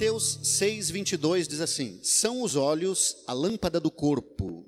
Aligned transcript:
Mateus 0.00 0.38
6, 0.42 0.88
22 0.92 1.46
diz 1.46 1.60
assim: 1.60 2.02
São 2.02 2.40
os 2.40 2.56
olhos 2.56 3.22
a 3.26 3.34
lâmpada 3.34 3.78
do 3.78 3.90
corpo. 3.90 4.66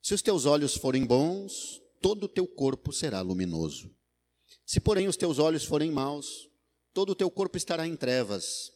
Se 0.00 0.14
os 0.14 0.22
teus 0.22 0.46
olhos 0.46 0.74
forem 0.74 1.04
bons, 1.04 1.82
todo 2.00 2.22
o 2.22 2.28
teu 2.28 2.46
corpo 2.46 2.90
será 2.90 3.20
luminoso. 3.20 3.94
Se, 4.64 4.80
porém, 4.80 5.08
os 5.08 5.16
teus 5.18 5.38
olhos 5.38 5.62
forem 5.62 5.90
maus, 5.90 6.48
todo 6.94 7.10
o 7.10 7.14
teu 7.14 7.30
corpo 7.30 7.58
estará 7.58 7.86
em 7.86 7.94
trevas. 7.94 8.72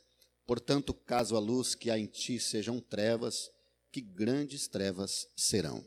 Portanto, 0.47 0.93
caso 0.93 1.35
a 1.35 1.39
luz 1.41 1.75
que 1.75 1.91
há 1.91 1.99
em 1.99 2.05
ti 2.05 2.39
sejam 2.39 2.79
trevas, 2.79 3.51
que 3.91 4.03
grandes 4.03 4.69
trevas 4.69 5.29
serão. 5.35 5.83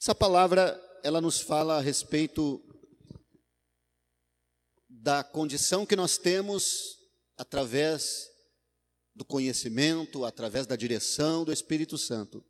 Essa 0.00 0.14
palavra, 0.14 0.80
ela 1.02 1.20
nos 1.20 1.40
fala 1.40 1.78
a 1.78 1.80
respeito 1.80 2.62
da 4.88 5.24
condição 5.24 5.84
que 5.84 5.96
nós 5.96 6.16
temos 6.16 6.96
através 7.36 8.35
do 9.16 9.24
conhecimento, 9.24 10.26
através 10.26 10.66
da 10.66 10.76
direção 10.76 11.42
do 11.42 11.50
Espírito 11.52 11.96
Santo, 11.96 12.44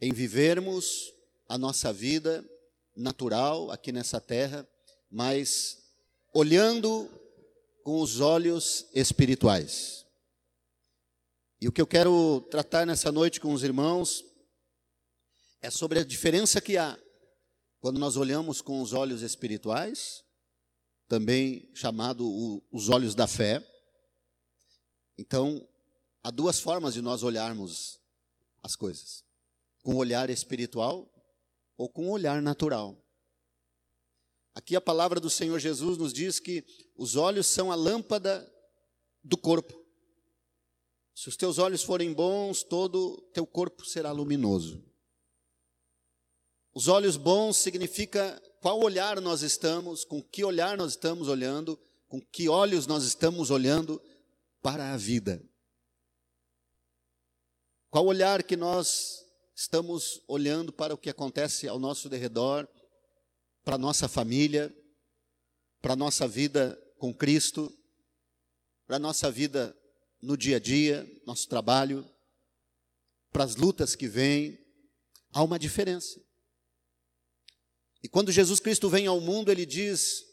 em 0.00 0.12
vivermos 0.12 1.12
a 1.48 1.58
nossa 1.58 1.92
vida 1.92 2.48
natural 2.94 3.72
aqui 3.72 3.90
nessa 3.90 4.20
terra, 4.20 4.66
mas 5.10 5.82
olhando 6.32 7.10
com 7.82 8.00
os 8.00 8.20
olhos 8.20 8.86
espirituais. 8.94 10.06
E 11.60 11.66
o 11.66 11.72
que 11.72 11.80
eu 11.80 11.86
quero 11.88 12.40
tratar 12.52 12.86
nessa 12.86 13.10
noite 13.10 13.40
com 13.40 13.52
os 13.52 13.64
irmãos 13.64 14.24
é 15.60 15.70
sobre 15.70 15.98
a 15.98 16.04
diferença 16.04 16.60
que 16.60 16.76
há 16.76 16.96
quando 17.80 17.98
nós 17.98 18.16
olhamos 18.16 18.62
com 18.62 18.80
os 18.80 18.92
olhos 18.92 19.22
espirituais, 19.22 20.24
também 21.08 21.68
chamado 21.74 22.64
os 22.72 22.88
olhos 22.88 23.14
da 23.14 23.26
fé, 23.26 23.62
então, 25.16 25.66
há 26.22 26.30
duas 26.30 26.58
formas 26.58 26.94
de 26.94 27.02
nós 27.02 27.22
olharmos 27.22 28.00
as 28.62 28.74
coisas: 28.74 29.24
com 29.82 29.94
o 29.94 29.98
olhar 29.98 30.30
espiritual 30.30 31.08
ou 31.76 31.88
com 31.88 32.06
o 32.08 32.10
olhar 32.10 32.42
natural. 32.42 32.96
Aqui 34.54 34.76
a 34.76 34.80
palavra 34.80 35.18
do 35.18 35.28
Senhor 35.28 35.58
Jesus 35.58 35.98
nos 35.98 36.12
diz 36.12 36.38
que 36.38 36.64
os 36.96 37.16
olhos 37.16 37.46
são 37.46 37.72
a 37.72 37.74
lâmpada 37.74 38.50
do 39.22 39.36
corpo. 39.36 39.82
Se 41.14 41.28
os 41.28 41.36
teus 41.36 41.58
olhos 41.58 41.82
forem 41.82 42.12
bons, 42.12 42.62
todo 42.62 43.20
teu 43.32 43.46
corpo 43.46 43.84
será 43.84 44.12
luminoso. 44.12 44.82
Os 46.72 46.88
olhos 46.88 47.16
bons 47.16 47.56
significa 47.56 48.40
qual 48.60 48.80
olhar 48.80 49.20
nós 49.20 49.42
estamos, 49.42 50.04
com 50.04 50.20
que 50.22 50.44
olhar 50.44 50.76
nós 50.76 50.92
estamos 50.92 51.28
olhando, 51.28 51.78
com 52.08 52.20
que 52.20 52.48
olhos 52.48 52.86
nós 52.86 53.04
estamos 53.04 53.50
olhando 53.50 54.00
para 54.64 54.94
a 54.94 54.96
vida. 54.96 55.44
Qual 57.90 58.06
olhar 58.06 58.42
que 58.42 58.56
nós 58.56 59.22
estamos 59.54 60.22
olhando 60.26 60.72
para 60.72 60.94
o 60.94 60.96
que 60.96 61.10
acontece 61.10 61.68
ao 61.68 61.78
nosso 61.78 62.08
derredor, 62.08 62.66
para 63.62 63.74
a 63.74 63.78
nossa 63.78 64.08
família, 64.08 64.74
para 65.82 65.92
a 65.92 65.96
nossa 65.96 66.26
vida 66.26 66.82
com 66.96 67.12
Cristo, 67.12 67.70
para 68.86 68.96
a 68.96 68.98
nossa 68.98 69.30
vida 69.30 69.76
no 70.22 70.34
dia 70.34 70.56
a 70.56 70.58
dia, 70.58 71.06
nosso 71.26 71.46
trabalho, 71.46 72.10
para 73.30 73.44
as 73.44 73.56
lutas 73.56 73.94
que 73.94 74.08
vêm, 74.08 74.58
há 75.30 75.42
uma 75.42 75.58
diferença. 75.58 76.18
E 78.02 78.08
quando 78.08 78.32
Jesus 78.32 78.60
Cristo 78.60 78.88
vem 78.88 79.06
ao 79.06 79.20
mundo, 79.20 79.52
ele 79.52 79.66
diz 79.66 80.24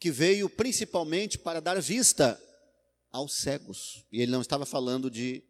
que 0.00 0.10
veio 0.10 0.50
principalmente 0.50 1.38
para 1.38 1.60
dar 1.60 1.80
vista 1.80 2.36
aos 3.12 3.34
cegos. 3.34 4.04
E 4.10 4.20
ele 4.20 4.32
não 4.32 4.40
estava 4.40 4.64
falando 4.64 5.10
de 5.10 5.44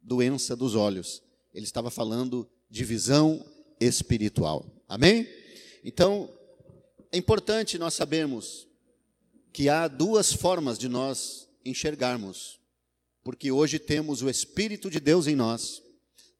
doença 0.00 0.56
dos 0.56 0.74
olhos, 0.74 1.22
ele 1.52 1.64
estava 1.64 1.90
falando 1.90 2.48
de 2.70 2.84
visão 2.84 3.44
espiritual. 3.80 4.64
Amém? 4.88 5.28
Então, 5.84 6.30
é 7.12 7.18
importante 7.18 7.78
nós 7.78 7.94
sabermos 7.94 8.68
que 9.52 9.68
há 9.68 9.88
duas 9.88 10.32
formas 10.32 10.78
de 10.78 10.88
nós 10.88 11.48
enxergarmos, 11.64 12.60
porque 13.22 13.50
hoje 13.50 13.78
temos 13.78 14.22
o 14.22 14.30
Espírito 14.30 14.88
de 14.88 15.00
Deus 15.00 15.26
em 15.26 15.34
nós, 15.34 15.82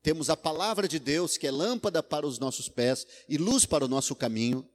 temos 0.02 0.30
a 0.30 0.36
palavra 0.36 0.88
de 0.88 0.98
Deus, 0.98 1.36
que 1.36 1.46
é 1.46 1.50
lâmpada 1.50 2.02
para 2.02 2.26
os 2.26 2.38
nossos 2.38 2.68
pés 2.68 3.06
e 3.28 3.36
luz 3.36 3.66
para 3.66 3.84
o 3.84 3.88
nosso 3.88 4.14
caminho, 4.14 4.66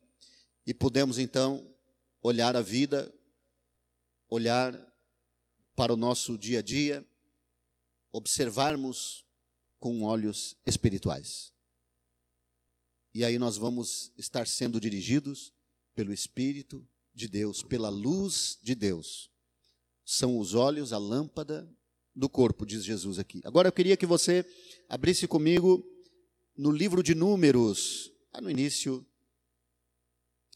e 0.67 0.73
podemos 0.73 1.17
então 1.17 1.65
olhar 2.21 2.55
a 2.55 2.61
vida, 2.61 3.11
olhar 4.29 4.77
para 5.75 5.93
o 5.93 5.97
nosso 5.97 6.37
dia 6.37 6.59
a 6.59 6.61
dia, 6.61 7.05
observarmos 8.11 9.25
com 9.79 10.03
olhos 10.03 10.55
espirituais. 10.65 11.53
E 13.13 13.23
aí 13.23 13.37
nós 13.37 13.57
vamos 13.57 14.11
estar 14.17 14.47
sendo 14.47 14.79
dirigidos 14.79 15.53
pelo 15.93 16.13
Espírito 16.13 16.87
de 17.13 17.27
Deus, 17.27 17.63
pela 17.63 17.89
luz 17.89 18.57
de 18.61 18.75
Deus. 18.75 19.29
São 20.03 20.37
os 20.39 20.53
olhos 20.53 20.91
a 20.91 20.97
lâmpada 20.97 21.69
do 22.15 22.29
corpo, 22.29 22.65
diz 22.65 22.83
Jesus 22.83 23.19
aqui. 23.19 23.41
Agora 23.43 23.67
eu 23.67 23.71
queria 23.71 23.97
que 23.97 24.05
você 24.05 24.45
abrisse 24.87 25.27
comigo 25.27 25.85
no 26.57 26.71
livro 26.71 27.03
de 27.03 27.13
Números, 27.13 28.11
lá 28.33 28.39
no 28.39 28.49
início 28.49 29.05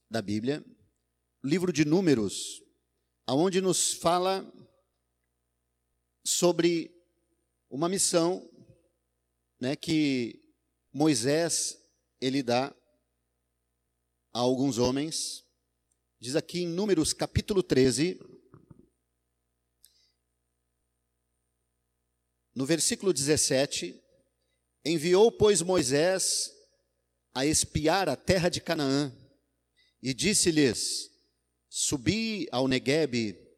da 0.09 0.21
Bíblia, 0.21 0.63
livro 1.43 1.71
de 1.71 1.83
Números, 1.85 2.63
aonde 3.27 3.61
nos 3.61 3.93
fala 3.93 4.49
sobre 6.23 6.91
uma 7.69 7.87
missão 7.89 8.49
né, 9.59 9.75
que 9.75 10.41
Moisés 10.91 11.77
ele 12.19 12.41
dá 12.41 12.73
a 14.33 14.39
alguns 14.39 14.77
homens. 14.77 15.45
Diz 16.19 16.35
aqui 16.35 16.61
em 16.61 16.67
Números 16.67 17.13
capítulo 17.13 17.63
13, 17.63 18.19
no 22.53 22.65
versículo 22.65 23.13
17: 23.13 24.01
Enviou, 24.83 25.31
pois, 25.31 25.61
Moisés 25.61 26.51
a 27.33 27.45
espiar 27.45 28.09
a 28.09 28.15
terra 28.15 28.49
de 28.49 28.59
Canaã, 28.59 29.15
e 30.01 30.13
disse-lhes: 30.13 31.09
Subi 31.69 32.47
ao 32.51 32.67
Neguebe 32.67 33.48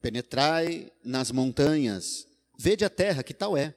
Penetrai 0.00 0.92
nas 1.02 1.30
montanhas, 1.30 2.26
vede 2.58 2.84
a 2.84 2.90
terra 2.90 3.22
que 3.22 3.34
tal 3.34 3.56
é, 3.56 3.74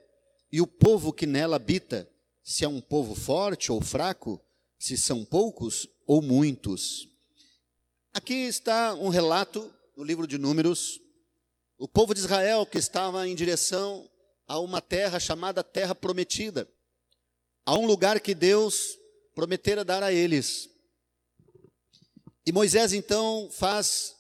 e 0.52 0.62
o 0.62 0.68
povo 0.68 1.14
que 1.14 1.26
nela 1.26 1.56
habita, 1.56 2.10
se 2.44 2.66
é 2.66 2.68
um 2.68 2.82
povo 2.82 3.16
forte 3.16 3.72
ou 3.72 3.82
fraco, 3.82 4.42
se 4.78 4.98
são 4.98 5.24
poucos 5.24 5.88
ou 6.08 6.22
muitos. 6.22 7.08
Aqui 8.14 8.34
está 8.34 8.94
um 8.96 9.10
relato 9.10 9.72
no 9.96 10.04
livro 10.04 10.26
de 10.26 10.38
Números, 10.38 11.00
o 11.78 11.88
povo 11.88 12.14
de 12.14 12.20
Israel 12.20 12.66
que 12.66 12.78
estava 12.78 13.28
em 13.28 13.36
direção 13.36 14.10
a 14.48 14.60
uma 14.60 14.82
terra 14.82 15.20
chamada 15.20 15.64
Terra 15.64 15.94
Prometida, 15.94 16.68
a 17.66 17.78
um 17.78 17.86
lugar 17.86 18.20
que 18.20 18.34
Deus 18.34 18.98
prometera 19.36 19.86
dar 19.86 20.02
a 20.02 20.12
eles. 20.12 20.70
E 22.46 22.52
Moisés 22.52 22.94
então 22.94 23.48
faz 23.52 24.16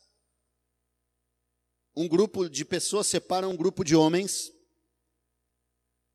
um 2.00 2.08
grupo 2.08 2.50
de 2.50 2.64
pessoas 2.64 3.08
separa 3.08 3.46
um 3.46 3.58
grupo 3.58 3.84
de 3.84 3.94
homens 3.94 4.54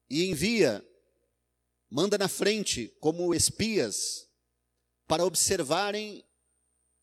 e 0.08 0.24
envia, 0.24 0.82
manda 1.90 2.16
na 2.16 2.26
frente 2.26 2.88
como 3.00 3.34
espias 3.34 4.26
para 5.06 5.26
observarem 5.26 6.24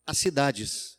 as 0.04 0.18
cidades, 0.18 0.98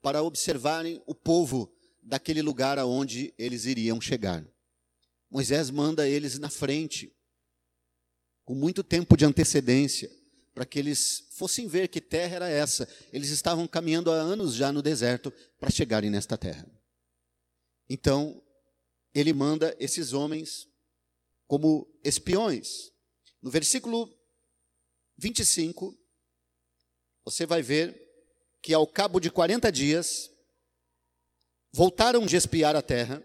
para 0.00 0.22
observarem 0.22 1.02
o 1.04 1.12
povo 1.12 1.74
daquele 2.00 2.42
lugar 2.42 2.78
aonde 2.78 3.34
eles 3.36 3.64
iriam 3.64 4.00
chegar. 4.00 4.46
Moisés 5.28 5.68
manda 5.68 6.08
eles 6.08 6.38
na 6.38 6.48
frente, 6.48 7.12
com 8.44 8.54
muito 8.54 8.84
tempo 8.84 9.16
de 9.16 9.24
antecedência, 9.24 10.08
para 10.54 10.64
que 10.64 10.78
eles 10.78 11.26
fossem 11.32 11.66
ver 11.66 11.88
que 11.88 12.00
terra 12.00 12.36
era 12.36 12.48
essa. 12.48 12.88
Eles 13.12 13.30
estavam 13.30 13.66
caminhando 13.66 14.12
há 14.12 14.14
anos 14.14 14.54
já 14.54 14.70
no 14.70 14.80
deserto 14.80 15.32
para 15.58 15.70
chegarem 15.70 16.08
nesta 16.08 16.38
terra. 16.38 16.79
Então, 17.92 18.40
ele 19.12 19.32
manda 19.32 19.76
esses 19.80 20.12
homens 20.12 20.68
como 21.48 21.92
espiões. 22.04 22.92
No 23.42 23.50
versículo 23.50 24.08
25, 25.18 25.98
você 27.24 27.44
vai 27.44 27.60
ver 27.60 28.00
que 28.62 28.72
ao 28.72 28.86
cabo 28.86 29.18
de 29.18 29.28
40 29.28 29.72
dias, 29.72 30.30
voltaram 31.72 32.24
de 32.24 32.36
espiar 32.36 32.76
a 32.76 32.82
terra, 32.82 33.20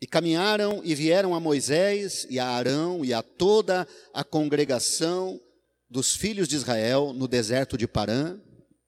e 0.00 0.06
caminharam 0.06 0.82
e 0.84 0.94
vieram 0.94 1.34
a 1.34 1.40
Moisés 1.40 2.26
e 2.30 2.38
a 2.38 2.46
Arão 2.46 3.04
e 3.04 3.12
a 3.12 3.22
toda 3.22 3.88
a 4.12 4.22
congregação 4.22 5.40
dos 5.88 6.14
filhos 6.14 6.46
de 6.46 6.56
Israel 6.56 7.12
no 7.12 7.26
deserto 7.26 7.76
de 7.76 7.88
Parã, 7.88 8.38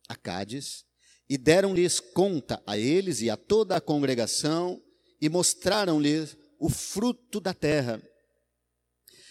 a 0.08 0.14
Cádiz, 0.14 0.85
e 1.28 1.36
deram-lhes 1.36 2.00
conta 2.00 2.62
a 2.66 2.78
eles 2.78 3.20
e 3.20 3.30
a 3.30 3.36
toda 3.36 3.76
a 3.76 3.80
congregação 3.80 4.80
e 5.20 5.28
mostraram-lhe 5.28 6.28
o 6.58 6.68
fruto 6.68 7.40
da 7.40 7.52
terra. 7.52 8.00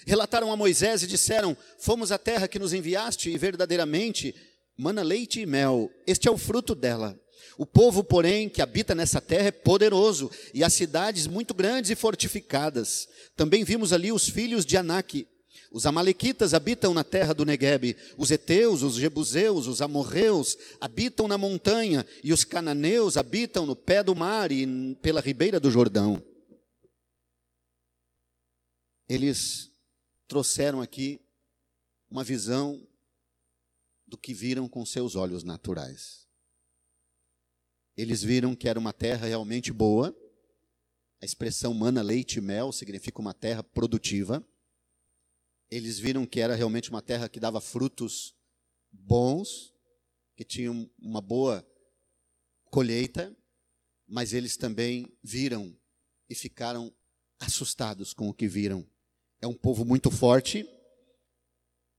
Relataram 0.06 0.52
a 0.52 0.56
Moisés 0.56 1.04
e 1.04 1.08
disseram: 1.08 1.58
Fomos 1.80 2.12
à 2.12 2.18
terra 2.18 2.48
que 2.48 2.60
nos 2.60 2.74
enviaste, 2.74 3.30
e 3.30 3.38
verdadeiramente 3.38 4.36
mana 4.78 5.02
leite 5.02 5.40
e 5.40 5.46
mel, 5.46 5.90
este 6.06 6.28
é 6.28 6.32
o 6.32 6.38
fruto 6.38 6.76
dela. 6.76 7.20
O 7.58 7.66
povo, 7.66 8.04
porém, 8.04 8.50
que 8.50 8.62
habita 8.62 8.94
nessa 8.94 9.22
terra 9.22 9.48
é 9.48 9.52
poderoso, 9.52 10.30
e 10.54 10.64
as 10.64 10.74
cidades 10.74 11.28
muito 11.28 11.54
grandes 11.54 11.90
e 11.90 11.96
fortificadas. 11.96 13.08
Também 13.36 13.64
vimos 13.64 13.94
ali 13.94 14.12
os 14.12 14.28
filhos 14.28 14.66
de 14.66 14.76
Anak. 14.78 15.28
Os 15.72 15.86
amalequitas 15.86 16.54
habitam 16.54 16.94
na 16.94 17.04
terra 17.04 17.34
do 17.34 17.46
Negueb, 17.46 17.96
os 18.18 18.32
heteus, 18.32 18.82
os 18.82 18.96
jebuseus, 18.96 19.68
os 19.68 19.82
amorreus 19.82 20.58
habitam 20.80 21.28
na 21.28 21.38
montanha, 21.38 22.06
e 22.24 22.32
os 22.32 22.44
cananeus 22.44 23.18
habitam 23.18 23.66
no 23.66 23.76
pé 23.76 24.04
do 24.04 24.16
mar 24.16 24.52
e 24.52 24.96
pela 25.02 25.22
ribeira 25.22 25.60
do 25.60 25.70
Jordão. 25.70 26.24
Eles 29.08 29.72
trouxeram 30.28 30.82
aqui 30.82 31.22
uma 32.10 32.24
visão 32.24 32.88
do 34.08 34.18
que 34.18 34.34
viram 34.34 34.68
com 34.68 34.86
seus 34.86 35.16
olhos 35.16 35.44
naturais. 35.44 36.26
Eles 37.98 38.24
viram 38.24 38.56
que 38.56 38.68
era 38.68 38.80
uma 38.80 38.94
terra 38.94 39.28
realmente 39.28 39.72
boa. 39.72 40.16
A 41.22 41.26
expressão 41.26 41.74
mana, 41.74 42.02
leite 42.02 42.38
e 42.38 42.42
mel 42.42 42.72
significa 42.72 43.22
uma 43.22 43.34
terra 43.34 43.64
produtiva. 43.64 44.46
Eles 45.70 46.00
viram 46.00 46.26
que 46.26 46.40
era 46.40 46.56
realmente 46.56 46.90
uma 46.90 47.02
terra 47.02 47.30
que 47.30 47.40
dava 47.40 47.60
frutos 47.60 48.36
bons, 48.92 49.74
que 50.36 50.44
tinha 50.44 50.72
uma 51.00 51.22
boa 51.22 51.66
colheita, 52.70 53.36
mas 54.08 54.34
eles 54.34 54.58
também 54.58 55.18
viram 55.24 55.76
e 56.30 56.36
ficaram 56.36 56.94
assustados 57.40 58.14
com 58.14 58.30
o 58.30 58.34
que 58.34 58.48
viram. 58.48 58.88
É 59.42 59.48
um 59.48 59.54
povo 59.54 59.84
muito 59.84 60.10
forte, 60.12 60.66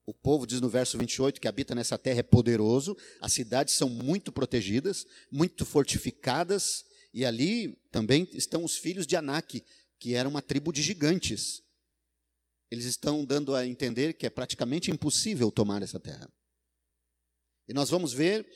o 0.06 0.14
povo 0.14 0.46
diz 0.46 0.60
no 0.60 0.68
verso 0.68 0.96
28 0.96 1.40
que 1.40 1.48
habita 1.48 1.74
nessa 1.74 1.98
terra 1.98 2.20
é 2.20 2.22
poderoso, 2.22 2.96
as 3.20 3.32
cidades 3.32 3.74
são 3.74 3.88
muito 3.88 4.30
protegidas, 4.30 5.04
muito 5.32 5.66
fortificadas, 5.66 6.84
e 7.12 7.24
ali 7.24 7.76
também 7.90 8.28
estão 8.32 8.62
os 8.62 8.76
filhos 8.76 9.04
de 9.04 9.16
Anak, 9.16 9.64
que 9.98 10.14
era 10.14 10.28
uma 10.28 10.40
tribo 10.40 10.72
de 10.72 10.80
gigantes. 10.80 11.60
Eles 12.70 12.84
estão 12.84 13.24
dando 13.24 13.54
a 13.54 13.66
entender 13.66 14.14
que 14.14 14.26
é 14.26 14.30
praticamente 14.30 14.90
impossível 14.90 15.50
tomar 15.50 15.82
essa 15.82 16.00
terra. 16.00 16.28
E 17.68 17.74
nós 17.74 17.90
vamos 17.90 18.12
ver 18.12 18.46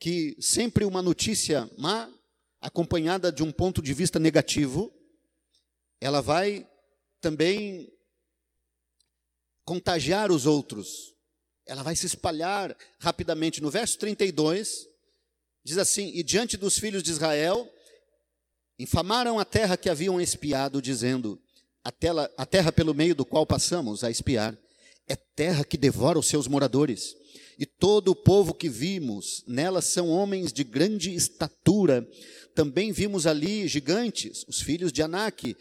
que 0.00 0.36
sempre 0.40 0.84
uma 0.84 1.02
notícia 1.02 1.70
má, 1.76 2.12
acompanhada 2.60 3.30
de 3.30 3.42
um 3.42 3.52
ponto 3.52 3.82
de 3.82 3.92
vista 3.92 4.18
negativo, 4.18 4.92
ela 6.00 6.20
vai 6.20 6.68
também 7.20 7.92
contagiar 9.64 10.30
os 10.30 10.46
outros. 10.46 11.14
Ela 11.66 11.82
vai 11.82 11.94
se 11.94 12.06
espalhar 12.06 12.76
rapidamente. 12.98 13.60
No 13.60 13.70
verso 13.70 13.98
32, 13.98 14.86
diz 15.64 15.78
assim: 15.78 16.10
E 16.14 16.22
diante 16.22 16.56
dos 16.56 16.78
filhos 16.78 17.02
de 17.02 17.10
Israel, 17.10 17.70
infamaram 18.78 19.38
a 19.38 19.44
terra 19.44 19.76
que 19.76 19.90
haviam 19.90 20.20
espiado, 20.20 20.80
dizendo: 20.80 21.40
a, 21.84 21.90
tela, 21.90 22.30
a 22.36 22.44
terra 22.44 22.72
pelo 22.72 22.94
meio 22.94 23.14
do 23.14 23.24
qual 23.24 23.46
passamos 23.46 24.04
a 24.04 24.10
espiar 24.10 24.58
é 25.08 25.16
terra 25.16 25.64
que 25.64 25.76
devora 25.76 26.18
os 26.18 26.26
seus 26.26 26.46
moradores. 26.46 27.16
E 27.58 27.66
todo 27.66 28.08
o 28.08 28.16
povo 28.16 28.54
que 28.54 28.68
vimos 28.68 29.42
nela 29.46 29.80
são 29.80 30.08
homens 30.10 30.52
de 30.52 30.62
grande 30.62 31.12
estatura. 31.12 32.06
Também 32.54 32.92
vimos 32.92 33.26
ali 33.26 33.66
gigantes, 33.66 34.44
os 34.46 34.60
filhos 34.60 34.92
de 34.92 35.02
Anak, 35.02 35.56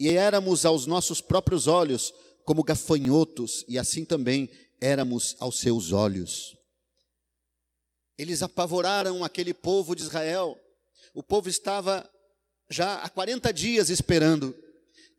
e 0.00 0.08
éramos 0.08 0.64
aos 0.64 0.86
nossos 0.86 1.20
próprios 1.20 1.66
olhos 1.68 2.12
como 2.44 2.64
gafanhotos, 2.64 3.64
e 3.68 3.78
assim 3.78 4.04
também 4.04 4.50
éramos 4.80 5.36
aos 5.38 5.60
seus 5.60 5.92
olhos. 5.92 6.56
Eles 8.18 8.42
apavoraram 8.42 9.22
aquele 9.22 9.54
povo 9.54 9.94
de 9.94 10.02
Israel. 10.02 10.58
O 11.14 11.22
povo 11.22 11.48
estava 11.48 12.08
já 12.68 12.96
há 12.96 13.08
40 13.08 13.52
dias 13.52 13.90
esperando. 13.90 14.54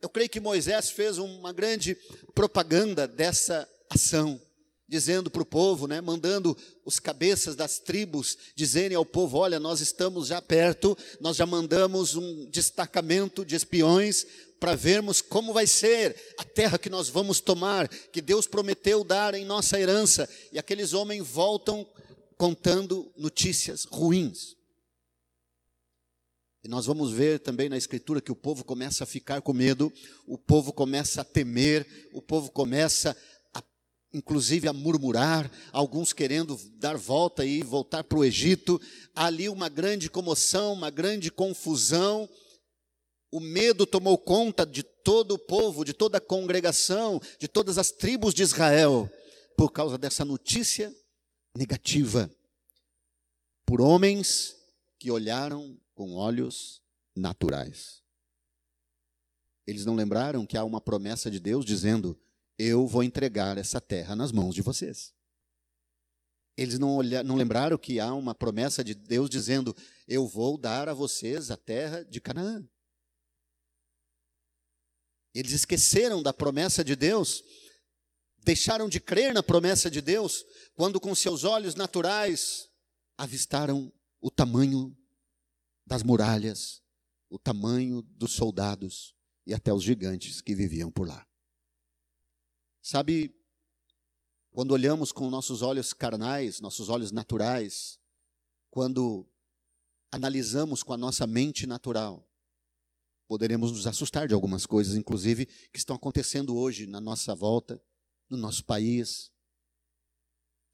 Eu 0.04 0.08
creio 0.10 0.28
que 0.28 0.38
Moisés 0.38 0.90
fez 0.90 1.16
uma 1.16 1.50
grande 1.50 1.96
propaganda 2.34 3.08
dessa 3.08 3.66
ação, 3.88 4.38
dizendo 4.86 5.30
para 5.30 5.40
o 5.40 5.46
povo, 5.46 5.86
né, 5.86 5.98
mandando 5.98 6.54
os 6.84 6.98
cabeças 6.98 7.56
das 7.56 7.78
tribos 7.78 8.36
dizerem 8.54 8.98
ao 8.98 9.06
povo: 9.06 9.38
olha, 9.38 9.58
nós 9.58 9.80
estamos 9.80 10.26
já 10.26 10.42
perto, 10.42 10.94
nós 11.22 11.38
já 11.38 11.46
mandamos 11.46 12.16
um 12.16 12.44
destacamento 12.50 13.46
de 13.46 13.56
espiões 13.56 14.26
para 14.60 14.74
vermos 14.74 15.22
como 15.22 15.54
vai 15.54 15.66
ser 15.66 16.14
a 16.36 16.44
terra 16.44 16.78
que 16.78 16.90
nós 16.90 17.08
vamos 17.08 17.40
tomar, 17.40 17.88
que 17.88 18.20
Deus 18.20 18.46
prometeu 18.46 19.04
dar 19.04 19.32
em 19.32 19.46
nossa 19.46 19.80
herança. 19.80 20.28
E 20.52 20.58
aqueles 20.58 20.92
homens 20.92 21.26
voltam 21.26 21.88
contando 22.36 23.10
notícias 23.16 23.86
ruins. 23.86 24.54
E 26.64 26.68
nós 26.68 26.86
vamos 26.86 27.12
ver 27.12 27.40
também 27.40 27.68
na 27.68 27.76
Escritura 27.76 28.20
que 28.20 28.32
o 28.32 28.36
povo 28.36 28.64
começa 28.64 29.04
a 29.04 29.06
ficar 29.06 29.42
com 29.42 29.52
medo, 29.52 29.92
o 30.26 30.38
povo 30.38 30.72
começa 30.72 31.20
a 31.20 31.24
temer, 31.24 31.86
o 32.12 32.22
povo 32.22 32.50
começa 32.50 33.14
a, 33.52 33.62
inclusive 34.12 34.66
a 34.66 34.72
murmurar, 34.72 35.50
alguns 35.70 36.12
querendo 36.12 36.58
dar 36.76 36.96
volta 36.96 37.44
e 37.44 37.62
voltar 37.62 38.02
para 38.02 38.18
o 38.18 38.24
Egito. 38.24 38.80
Há 39.14 39.26
ali 39.26 39.48
uma 39.48 39.68
grande 39.68 40.08
comoção, 40.08 40.72
uma 40.72 40.90
grande 40.90 41.30
confusão 41.30 42.28
o 43.34 43.40
medo 43.40 43.84
tomou 43.84 44.16
conta 44.16 44.64
de 44.64 44.84
todo 44.84 45.32
o 45.32 45.38
povo, 45.38 45.84
de 45.84 45.92
toda 45.92 46.18
a 46.18 46.20
congregação, 46.20 47.20
de 47.36 47.48
todas 47.48 47.78
as 47.78 47.90
tribos 47.90 48.32
de 48.32 48.44
Israel, 48.44 49.10
por 49.56 49.72
causa 49.72 49.98
dessa 49.98 50.24
notícia 50.24 50.94
negativa, 51.52 52.30
por 53.66 53.80
homens 53.80 54.54
que 55.00 55.10
olharam 55.10 55.76
com 55.94 56.14
olhos 56.14 56.82
naturais. 57.14 58.02
Eles 59.66 59.84
não 59.86 59.94
lembraram 59.94 60.44
que 60.44 60.56
há 60.58 60.64
uma 60.64 60.80
promessa 60.80 61.30
de 61.30 61.40
Deus 61.40 61.64
dizendo: 61.64 62.18
Eu 62.58 62.86
vou 62.86 63.02
entregar 63.02 63.56
essa 63.56 63.80
terra 63.80 64.14
nas 64.14 64.30
mãos 64.30 64.54
de 64.54 64.62
vocês. 64.62 65.14
Eles 66.56 66.78
não, 66.78 66.96
olharam, 66.96 67.28
não 67.28 67.36
lembraram 67.36 67.76
que 67.76 67.98
há 67.98 68.14
uma 68.14 68.34
promessa 68.34 68.84
de 68.84 68.94
Deus 68.94 69.30
dizendo: 69.30 69.74
Eu 70.06 70.26
vou 70.26 70.58
dar 70.58 70.88
a 70.88 70.94
vocês 70.94 71.50
a 71.50 71.56
terra 71.56 72.04
de 72.04 72.20
Canaã. 72.20 72.66
Eles 75.34 75.52
esqueceram 75.52 76.22
da 76.22 76.32
promessa 76.32 76.84
de 76.84 76.94
Deus, 76.94 77.42
deixaram 78.44 78.88
de 78.88 79.00
crer 79.00 79.34
na 79.34 79.42
promessa 79.42 79.90
de 79.90 80.00
Deus, 80.00 80.44
quando 80.74 81.00
com 81.00 81.12
seus 81.14 81.42
olhos 81.42 81.74
naturais 81.74 82.68
avistaram 83.18 83.92
o 84.20 84.30
tamanho 84.30 84.96
das 85.86 86.02
muralhas, 86.02 86.82
o 87.28 87.38
tamanho 87.38 88.02
dos 88.02 88.32
soldados 88.32 89.14
e 89.46 89.52
até 89.52 89.72
os 89.72 89.82
gigantes 89.82 90.40
que 90.40 90.54
viviam 90.54 90.90
por 90.90 91.06
lá. 91.06 91.26
Sabe, 92.82 93.34
quando 94.50 94.72
olhamos 94.72 95.10
com 95.10 95.28
nossos 95.30 95.62
olhos 95.62 95.92
carnais, 95.92 96.60
nossos 96.60 96.88
olhos 96.88 97.10
naturais, 97.10 97.98
quando 98.70 99.28
analisamos 100.12 100.82
com 100.82 100.92
a 100.92 100.96
nossa 100.96 101.26
mente 101.26 101.66
natural, 101.66 102.28
poderemos 103.26 103.72
nos 103.72 103.86
assustar 103.86 104.28
de 104.28 104.34
algumas 104.34 104.66
coisas, 104.66 104.94
inclusive, 104.94 105.46
que 105.46 105.78
estão 105.78 105.96
acontecendo 105.96 106.56
hoje 106.56 106.86
na 106.86 107.00
nossa 107.00 107.34
volta, 107.34 107.82
no 108.28 108.36
nosso 108.36 108.64
país, 108.64 109.32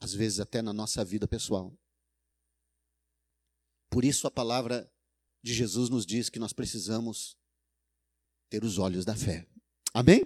às 0.01 0.13
vezes 0.13 0.41
até 0.41 0.61
na 0.61 0.73
nossa 0.73 1.05
vida 1.05 1.27
pessoal. 1.27 1.77
Por 3.89 4.05
isso 4.05 4.27
a 4.27 4.31
palavra 4.31 4.91
de 5.43 5.55
Jesus 5.55 5.89
nos 5.89 6.05
diz 6.05 6.29
que 6.29 6.39
nós 6.39 6.53
precisamos 6.53 7.37
ter 8.49 8.65
os 8.65 8.79
olhos 8.79 9.05
da 9.05 9.15
fé. 9.15 9.47
Amém? 9.95 10.25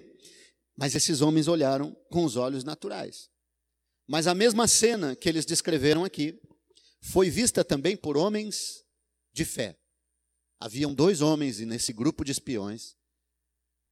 Mas 0.76 0.94
esses 0.94 1.20
homens 1.20 1.46
olharam 1.46 1.94
com 2.10 2.24
os 2.24 2.36
olhos 2.36 2.64
naturais. 2.64 3.30
Mas 4.06 4.26
a 4.26 4.34
mesma 4.34 4.66
cena 4.66 5.14
que 5.14 5.28
eles 5.28 5.46
descreveram 5.46 6.04
aqui 6.04 6.40
foi 7.00 7.30
vista 7.30 7.64
também 7.64 7.96
por 7.96 8.16
homens 8.16 8.84
de 9.32 9.44
fé. 9.44 9.78
Haviam 10.60 10.94
dois 10.94 11.20
homens 11.20 11.58
nesse 11.60 11.92
grupo 11.92 12.24
de 12.24 12.32
espiões, 12.32 12.96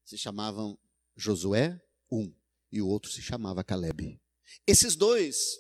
se 0.05 0.17
chamavam 0.17 0.79
Josué, 1.17 1.81
um, 2.11 2.33
e 2.71 2.81
o 2.81 2.89
outro 2.89 3.11
se 3.11 3.21
chamava 3.21 3.63
Caleb. 3.63 4.21
Esses 4.67 4.97
dois 4.97 5.59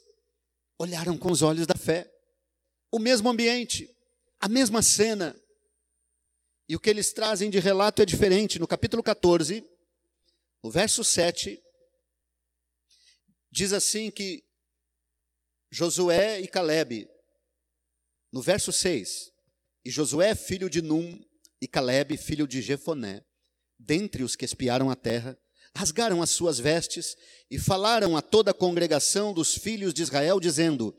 olharam 0.78 1.16
com 1.16 1.30
os 1.30 1.42
olhos 1.42 1.66
da 1.66 1.74
fé, 1.74 2.10
o 2.90 2.98
mesmo 2.98 3.28
ambiente, 3.28 3.94
a 4.40 4.48
mesma 4.48 4.82
cena, 4.82 5.40
e 6.72 6.74
o 6.74 6.80
que 6.80 6.88
eles 6.88 7.12
trazem 7.12 7.50
de 7.50 7.58
relato 7.58 8.00
é 8.00 8.06
diferente. 8.06 8.58
No 8.58 8.66
capítulo 8.66 9.02
14, 9.02 9.62
no 10.64 10.70
verso 10.70 11.04
7, 11.04 11.62
diz 13.50 13.74
assim 13.74 14.10
que 14.10 14.42
Josué 15.70 16.40
e 16.40 16.48
Caleb, 16.48 17.06
no 18.32 18.40
verso 18.40 18.72
6, 18.72 19.30
e 19.84 19.90
Josué, 19.90 20.34
filho 20.34 20.70
de 20.70 20.80
Num, 20.80 21.22
e 21.60 21.68
Caleb, 21.68 22.16
filho 22.16 22.48
de 22.48 22.62
Jefoné, 22.62 23.22
dentre 23.78 24.22
os 24.22 24.34
que 24.34 24.46
espiaram 24.46 24.88
a 24.88 24.96
terra, 24.96 25.38
rasgaram 25.76 26.22
as 26.22 26.30
suas 26.30 26.58
vestes 26.58 27.14
e 27.50 27.58
falaram 27.58 28.16
a 28.16 28.22
toda 28.22 28.50
a 28.50 28.54
congregação 28.54 29.34
dos 29.34 29.54
filhos 29.54 29.92
de 29.92 30.00
Israel, 30.00 30.40
dizendo: 30.40 30.96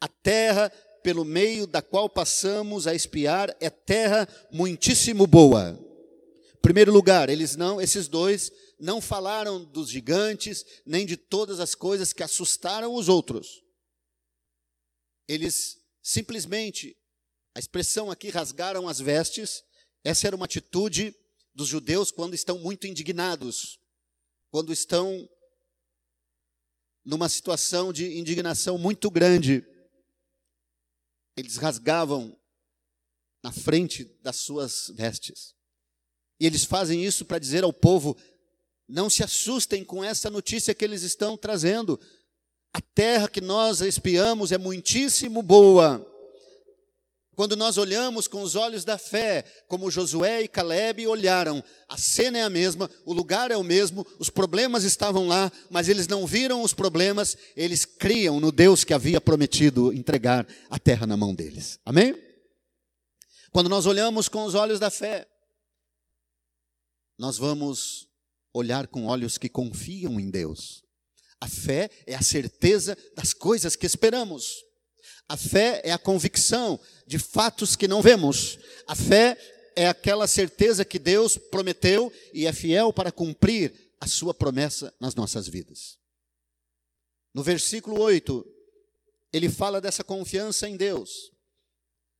A 0.00 0.06
terra 0.06 0.70
pelo 1.06 1.24
meio 1.24 1.68
da 1.68 1.80
qual 1.80 2.10
passamos 2.10 2.88
a 2.88 2.92
espiar 2.92 3.56
é 3.60 3.70
terra 3.70 4.26
muitíssimo 4.50 5.24
boa. 5.24 5.78
Primeiro 6.60 6.92
lugar, 6.92 7.28
eles 7.28 7.54
não, 7.54 7.80
esses 7.80 8.08
dois 8.08 8.50
não 8.76 9.00
falaram 9.00 9.64
dos 9.64 9.88
gigantes, 9.88 10.64
nem 10.84 11.06
de 11.06 11.16
todas 11.16 11.60
as 11.60 11.76
coisas 11.76 12.12
que 12.12 12.24
assustaram 12.24 12.92
os 12.92 13.08
outros. 13.08 13.62
Eles 15.28 15.76
simplesmente, 16.02 16.96
a 17.54 17.60
expressão 17.60 18.10
aqui, 18.10 18.28
rasgaram 18.28 18.88
as 18.88 18.98
vestes, 18.98 19.62
essa 20.02 20.26
era 20.26 20.34
uma 20.34 20.46
atitude 20.46 21.14
dos 21.54 21.68
judeus 21.68 22.10
quando 22.10 22.34
estão 22.34 22.58
muito 22.58 22.84
indignados, 22.84 23.78
quando 24.50 24.72
estão 24.72 25.24
numa 27.04 27.28
situação 27.28 27.92
de 27.92 28.18
indignação 28.18 28.76
muito 28.76 29.08
grande. 29.08 29.64
Eles 31.36 31.56
rasgavam 31.56 32.36
na 33.42 33.52
frente 33.52 34.04
das 34.22 34.36
suas 34.36 34.90
vestes. 34.94 35.54
E 36.40 36.46
eles 36.46 36.64
fazem 36.64 37.04
isso 37.04 37.24
para 37.24 37.38
dizer 37.38 37.64
ao 37.64 37.72
povo: 37.72 38.16
não 38.88 39.10
se 39.10 39.22
assustem 39.22 39.84
com 39.84 40.02
essa 40.02 40.30
notícia 40.30 40.74
que 40.74 40.84
eles 40.84 41.02
estão 41.02 41.36
trazendo. 41.36 42.00
A 42.72 42.80
terra 42.80 43.28
que 43.28 43.40
nós 43.40 43.80
espiamos 43.80 44.52
é 44.52 44.58
muitíssimo 44.58 45.42
boa. 45.42 46.04
Quando 47.36 47.54
nós 47.54 47.76
olhamos 47.76 48.26
com 48.26 48.40
os 48.40 48.54
olhos 48.54 48.82
da 48.82 48.96
fé, 48.96 49.44
como 49.68 49.90
Josué 49.90 50.40
e 50.42 50.48
Caleb 50.48 51.06
olharam, 51.06 51.62
a 51.86 51.98
cena 51.98 52.38
é 52.38 52.42
a 52.42 52.48
mesma, 52.48 52.90
o 53.04 53.12
lugar 53.12 53.50
é 53.50 53.56
o 53.58 53.62
mesmo, 53.62 54.06
os 54.18 54.30
problemas 54.30 54.84
estavam 54.84 55.28
lá, 55.28 55.52
mas 55.68 55.90
eles 55.90 56.08
não 56.08 56.26
viram 56.26 56.62
os 56.62 56.72
problemas, 56.72 57.36
eles 57.54 57.84
criam 57.84 58.40
no 58.40 58.50
Deus 58.50 58.84
que 58.84 58.94
havia 58.94 59.20
prometido 59.20 59.92
entregar 59.92 60.48
a 60.70 60.78
terra 60.78 61.06
na 61.06 61.14
mão 61.14 61.34
deles. 61.34 61.78
Amém? 61.84 62.18
Quando 63.52 63.68
nós 63.68 63.84
olhamos 63.84 64.30
com 64.30 64.44
os 64.44 64.54
olhos 64.54 64.80
da 64.80 64.88
fé, 64.88 65.28
nós 67.18 67.36
vamos 67.36 68.08
olhar 68.50 68.86
com 68.86 69.04
olhos 69.04 69.36
que 69.36 69.50
confiam 69.50 70.18
em 70.18 70.30
Deus. 70.30 70.82
A 71.38 71.48
fé 71.48 71.90
é 72.06 72.14
a 72.14 72.22
certeza 72.22 72.96
das 73.14 73.34
coisas 73.34 73.76
que 73.76 73.84
esperamos. 73.84 74.64
A 75.28 75.36
fé 75.36 75.80
é 75.84 75.92
a 75.92 75.98
convicção 75.98 76.78
de 77.06 77.18
fatos 77.18 77.74
que 77.74 77.88
não 77.88 78.00
vemos. 78.00 78.58
A 78.86 78.94
fé 78.94 79.36
é 79.74 79.88
aquela 79.88 80.26
certeza 80.26 80.84
que 80.84 80.98
Deus 80.98 81.36
prometeu 81.36 82.12
e 82.32 82.46
é 82.46 82.52
fiel 82.52 82.92
para 82.92 83.10
cumprir 83.10 83.92
a 84.00 84.06
sua 84.06 84.32
promessa 84.32 84.94
nas 85.00 85.14
nossas 85.14 85.48
vidas. 85.48 85.98
No 87.34 87.42
versículo 87.42 88.00
8, 88.00 88.46
ele 89.32 89.50
fala 89.50 89.80
dessa 89.80 90.04
confiança 90.04 90.68
em 90.68 90.76
Deus. 90.76 91.32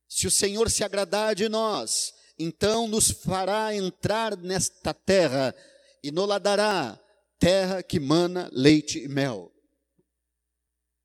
Se 0.07 0.27
o 0.27 0.31
Senhor 0.31 0.69
se 0.69 0.83
agradar 0.83 1.33
de 1.33 1.49
nós, 1.49 2.13
então 2.37 2.87
nos 2.87 3.09
fará 3.09 3.73
entrar 3.73 4.37
nesta 4.37 4.93
terra 4.93 5.55
e 6.03 6.11
nos 6.11 6.27
dará 6.41 6.99
terra 7.39 7.81
que 7.81 7.99
mana 7.99 8.49
leite 8.51 8.99
e 8.99 9.07
mel. 9.07 9.51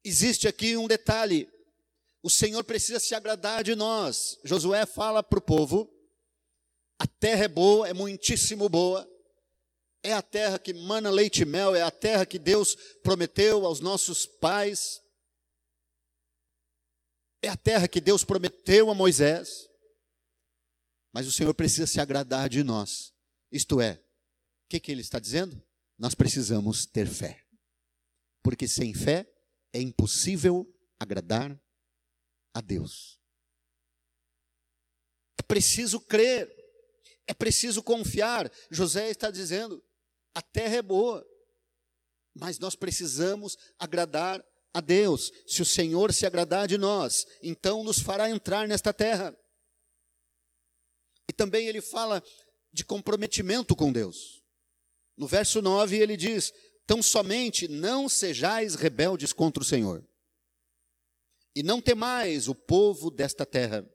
Existe 0.04 0.48
aqui 0.48 0.76
um 0.76 0.88
detalhe 0.88 1.48
o 2.22 2.30
Senhor 2.30 2.62
precisa 2.62 3.00
se 3.00 3.14
agradar 3.14 3.64
de 3.64 3.74
nós. 3.74 4.38
Josué 4.44 4.86
fala 4.86 5.22
para 5.22 5.38
o 5.38 5.42
povo: 5.42 5.92
a 6.98 7.06
terra 7.06 7.44
é 7.44 7.48
boa, 7.48 7.88
é 7.88 7.92
muitíssimo 7.92 8.68
boa. 8.68 9.08
É 10.04 10.12
a 10.12 10.22
terra 10.22 10.58
que 10.58 10.72
mana 10.72 11.10
leite 11.10 11.42
e 11.42 11.44
mel, 11.44 11.76
é 11.76 11.82
a 11.82 11.90
terra 11.90 12.26
que 12.26 12.38
Deus 12.38 12.74
prometeu 13.02 13.64
aos 13.64 13.80
nossos 13.80 14.26
pais. 14.26 15.00
É 17.40 17.48
a 17.48 17.56
terra 17.56 17.86
que 17.88 18.00
Deus 18.00 18.24
prometeu 18.24 18.90
a 18.90 18.94
Moisés. 18.94 19.68
Mas 21.12 21.26
o 21.26 21.32
Senhor 21.32 21.54
precisa 21.54 21.86
se 21.86 22.00
agradar 22.00 22.48
de 22.48 22.64
nós. 22.64 23.12
Isto 23.50 23.80
é, 23.80 23.94
o 24.64 24.68
que, 24.70 24.80
que 24.80 24.90
ele 24.90 25.02
está 25.02 25.18
dizendo? 25.18 25.62
Nós 25.98 26.14
precisamos 26.14 26.86
ter 26.86 27.06
fé. 27.06 27.44
Porque 28.42 28.66
sem 28.66 28.94
fé 28.94 29.30
é 29.72 29.80
impossível 29.80 30.66
agradar 30.98 31.61
a 32.54 32.60
Deus. 32.60 33.18
É 35.38 35.42
preciso 35.42 36.00
crer, 36.00 36.50
é 37.26 37.34
preciso 37.34 37.82
confiar. 37.82 38.50
José 38.70 39.10
está 39.10 39.30
dizendo: 39.30 39.82
a 40.34 40.42
terra 40.42 40.76
é 40.76 40.82
boa, 40.82 41.26
mas 42.34 42.58
nós 42.58 42.74
precisamos 42.74 43.56
agradar 43.78 44.44
a 44.72 44.80
Deus. 44.80 45.30
Se 45.46 45.62
o 45.62 45.66
Senhor 45.66 46.12
se 46.12 46.26
agradar 46.26 46.66
de 46.66 46.78
nós, 46.78 47.26
então 47.42 47.84
nos 47.84 47.98
fará 47.98 48.30
entrar 48.30 48.66
nesta 48.66 48.92
terra. 48.92 49.36
E 51.28 51.32
também 51.32 51.66
ele 51.66 51.80
fala 51.80 52.22
de 52.72 52.84
comprometimento 52.84 53.76
com 53.76 53.92
Deus. 53.92 54.42
No 55.16 55.26
verso 55.26 55.60
9 55.60 55.96
ele 55.96 56.16
diz: 56.16 56.52
Tão 56.86 57.02
somente 57.02 57.68
não 57.68 58.08
sejais 58.08 58.74
rebeldes 58.74 59.32
contra 59.32 59.62
o 59.62 59.66
Senhor. 59.66 60.06
E 61.54 61.62
não 61.62 61.80
temais 61.80 62.48
o 62.48 62.54
povo 62.54 63.10
desta 63.10 63.44
terra, 63.44 63.88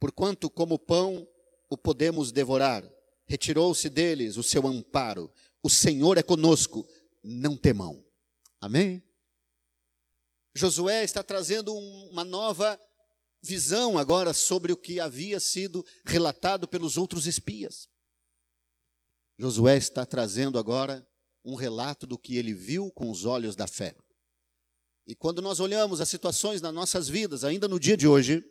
porquanto 0.00 0.48
como 0.48 0.78
pão 0.78 1.28
o 1.68 1.76
podemos 1.76 2.32
devorar. 2.32 2.88
Retirou-se 3.26 3.90
deles 3.90 4.36
o 4.36 4.42
seu 4.42 4.66
amparo. 4.66 5.30
O 5.62 5.68
Senhor 5.68 6.16
é 6.16 6.22
conosco, 6.22 6.88
não 7.22 7.56
temam. 7.56 8.02
Amém? 8.60 9.02
Josué 10.54 11.04
está 11.04 11.22
trazendo 11.22 11.74
uma 11.74 12.24
nova 12.24 12.80
visão 13.42 13.98
agora 13.98 14.32
sobre 14.32 14.72
o 14.72 14.76
que 14.76 14.98
havia 14.98 15.38
sido 15.38 15.84
relatado 16.04 16.66
pelos 16.66 16.96
outros 16.96 17.26
espias. 17.26 17.88
Josué 19.38 19.76
está 19.76 20.04
trazendo 20.04 20.58
agora 20.58 21.06
um 21.44 21.54
relato 21.54 22.06
do 22.06 22.18
que 22.18 22.36
ele 22.36 22.52
viu 22.52 22.90
com 22.90 23.10
os 23.10 23.24
olhos 23.24 23.54
da 23.54 23.66
fé. 23.66 23.94
E 25.08 25.14
quando 25.14 25.40
nós 25.40 25.58
olhamos 25.58 26.02
as 26.02 26.08
situações 26.10 26.60
nas 26.60 26.74
nossas 26.74 27.08
vidas, 27.08 27.42
ainda 27.42 27.66
no 27.66 27.80
dia 27.80 27.96
de 27.96 28.06
hoje, 28.06 28.44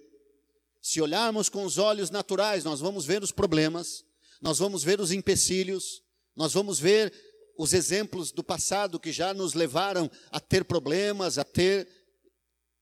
se 0.81 0.99
olharmos 0.99 1.49
com 1.49 1.63
os 1.63 1.77
olhos 1.77 2.09
naturais, 2.09 2.63
nós 2.63 2.79
vamos 2.79 3.05
ver 3.05 3.21
os 3.21 3.31
problemas, 3.31 4.03
nós 4.41 4.57
vamos 4.57 4.83
ver 4.83 4.99
os 4.99 5.11
empecilhos, 5.11 6.01
nós 6.35 6.53
vamos 6.53 6.79
ver 6.79 7.13
os 7.59 7.73
exemplos 7.73 8.31
do 8.31 8.43
passado 8.43 8.99
que 8.99 9.11
já 9.11 9.35
nos 9.35 9.53
levaram 9.53 10.09
a 10.31 10.39
ter 10.39 10.65
problemas, 10.65 11.37
a 11.37 11.43
ter 11.43 11.87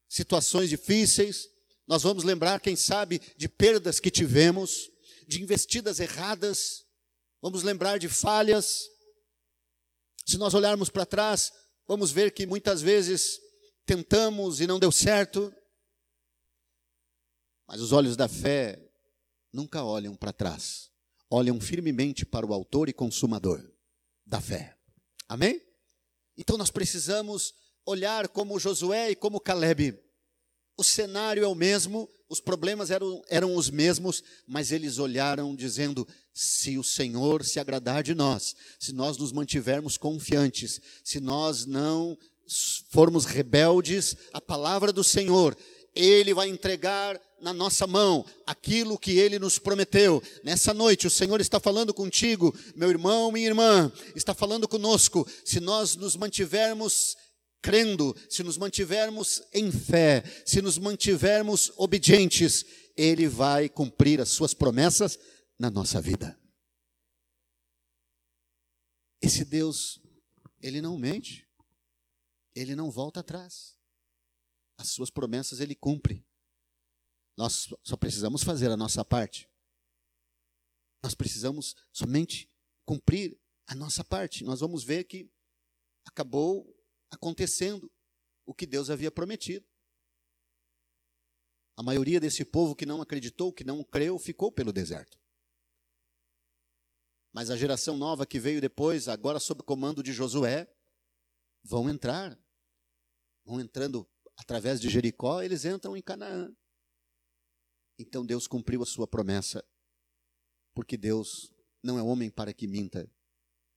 situações 0.08 0.70
difíceis. 0.70 1.50
Nós 1.86 2.01
vamos 2.01 2.24
lembrar, 2.24 2.62
quem 2.62 2.77
sabe, 2.77 3.22
de 3.36 3.50
perdas 3.50 4.00
que 4.00 4.10
tivemos, 4.10 4.89
de 5.27 5.41
investidas 5.41 6.00
erradas, 6.00 6.86
vamos 7.41 7.62
lembrar 7.62 8.00
de 8.00 8.08
falhas. 8.08 8.86
Se 10.25 10.38
nós 10.38 10.53
olharmos 10.53 10.89
para 10.89 11.05
trás, 11.05 11.51
vamos 11.86 12.10
ver 12.10 12.32
que 12.32 12.46
muitas 12.46 12.82
vezes 12.82 13.44
tentamos 13.86 14.60
e 14.60 14.68
não 14.68 14.80
deu 14.80 14.92
certo. 14.92 15.54
Mas 17.68 17.82
os 17.82 17.92
olhos 17.92 18.15
da 18.15 18.27
fé 18.27 18.82
nunca 19.51 19.84
olham 19.84 20.15
para 20.15 20.34
trás, 20.34 20.92
olham 21.30 21.60
firmemente 21.60 22.25
para 22.25 22.46
o 22.46 22.54
Autor 22.54 22.89
e 22.89 22.94
Consumador 22.94 23.63
da 24.25 24.42
fé. 24.42 24.77
Amém? 25.27 25.62
Então 26.38 26.58
nós 26.58 26.70
precisamos 26.70 27.54
olhar 27.86 28.27
como 28.27 28.60
Josué 28.60 29.12
e 29.12 29.15
como 29.15 29.39
Caleb. 29.39 29.98
O 30.77 30.84
cenário 30.84 31.44
é 31.44 31.48
o 31.48 31.56
mesmo, 31.56 32.10
os 32.27 32.42
problemas 32.42 32.92
eram, 32.92 33.24
eram 33.30 33.56
os 33.56 33.70
mesmos, 33.70 34.22
mas 34.46 34.72
eles 34.72 34.98
olharam 34.98 35.56
dizendo: 35.56 36.06
se 36.34 36.77
o 36.77 36.84
Senhor 36.84 37.46
se 37.46 37.60
agradar 37.60 38.04
de 38.04 38.13
nós, 38.13 38.56
se 38.77 38.92
nós 38.92 39.18
nos 39.18 39.32
mantivermos 39.32 39.98
confiantes, 39.98 40.82
se 41.01 41.22
nós 41.22 41.65
não 41.65 42.18
formos 42.90 43.25
rebeldes 43.25 44.16
à 44.34 44.40
palavra 44.40 44.94
do 44.94 45.04
Senhor, 45.04 45.58
Ele 45.94 46.34
vai 46.34 46.50
entregar 46.50 47.20
na 47.42 47.54
nossa 47.54 47.86
mão 47.86 48.25
aquilo 48.46 48.98
que 48.98 49.18
Ele 49.18 49.38
nos 49.38 49.60
prometeu. 49.60 50.22
Nessa 50.44 50.74
noite, 50.74 51.08
o 51.08 51.10
Senhor 51.10 51.42
está 51.42 51.60
falando 51.60 51.94
contigo, 51.94 52.56
meu 52.75 52.90
irmão, 52.90 53.32
minha 53.32 53.48
irmã, 53.48 53.92
está 54.16 54.34
falando 54.34 54.68
conosco. 54.68 55.28
Se 55.44 55.60
nós 55.60 55.96
nos 55.96 56.16
mantivermos 56.16 57.16
crendo, 57.62 58.16
se 58.30 58.44
nos 58.44 58.58
mantivermos 58.58 59.42
em 59.54 59.72
fé, 59.72 60.24
se 60.46 60.62
nos 60.62 60.78
mantivermos 60.78 61.72
obedientes, 61.78 62.66
Ele 62.96 63.28
vai 63.28 63.68
cumprir 63.68 64.22
as 64.22 64.30
Suas 64.30 64.54
promessas 64.54 65.18
na 65.58 65.70
nossa 65.70 66.00
vida. 66.00 66.40
Esse 69.22 69.44
Deus, 69.44 70.00
Ele 70.62 70.82
não 70.82 70.98
mente 70.98 71.45
ele 72.55 72.75
não 72.75 72.89
volta 72.89 73.19
atrás. 73.19 73.77
As 74.77 74.89
suas 74.89 75.09
promessas 75.09 75.59
ele 75.59 75.75
cumpre. 75.75 76.25
Nós 77.38 77.69
só 77.83 77.97
precisamos 77.97 78.43
fazer 78.43 78.71
a 78.71 78.77
nossa 78.77 79.03
parte. 79.03 79.50
Nós 81.03 81.13
precisamos 81.13 81.75
somente 81.91 82.50
cumprir 82.85 83.39
a 83.67 83.75
nossa 83.75 84.03
parte. 84.03 84.43
Nós 84.43 84.62
vamos 84.62 84.83
ver 84.83 85.03
que 85.03 85.29
acabou 86.05 86.74
acontecendo 87.12 87.91
o 88.45 88.53
que 88.53 88.65
Deus 88.65 88.89
havia 88.89 89.12
prometido. 89.12 89.67
A 91.77 91.83
maioria 91.83 92.19
desse 92.19 92.45
povo 92.45 92.75
que 92.75 92.85
não 92.85 93.01
acreditou, 93.01 93.51
que 93.51 93.63
não 93.63 93.83
creu, 93.83 94.17
ficou 94.17 94.51
pelo 94.51 94.71
deserto. 94.71 95.19
Mas 97.33 97.50
a 97.50 97.57
geração 97.57 97.97
nova 97.97 98.25
que 98.25 98.39
veio 98.39 98.62
depois, 98.62 99.09
agora 99.09 99.41
sob 99.41 99.62
comando 99.62 100.01
de 100.01 100.13
Josué, 100.13 100.74
vão 101.62 101.89
entrar. 101.89 102.39
Vão 103.46 103.60
entrando 103.60 104.10
através 104.36 104.82
de 104.82 104.90
Jericó, 104.90 105.42
eles 105.42 105.66
entram 105.66 105.96
em 105.96 106.02
Canaã. 106.02 106.54
Então 107.98 108.25
Deus 108.25 108.48
cumpriu 108.48 108.82
a 108.84 108.86
sua 108.86 109.08
promessa, 109.08 109.64
porque 110.74 110.98
Deus 110.98 111.54
não 111.82 111.98
é 111.98 112.04
homem 112.04 112.30
para 112.30 112.54
que 112.54 112.68
minta, 112.68 113.10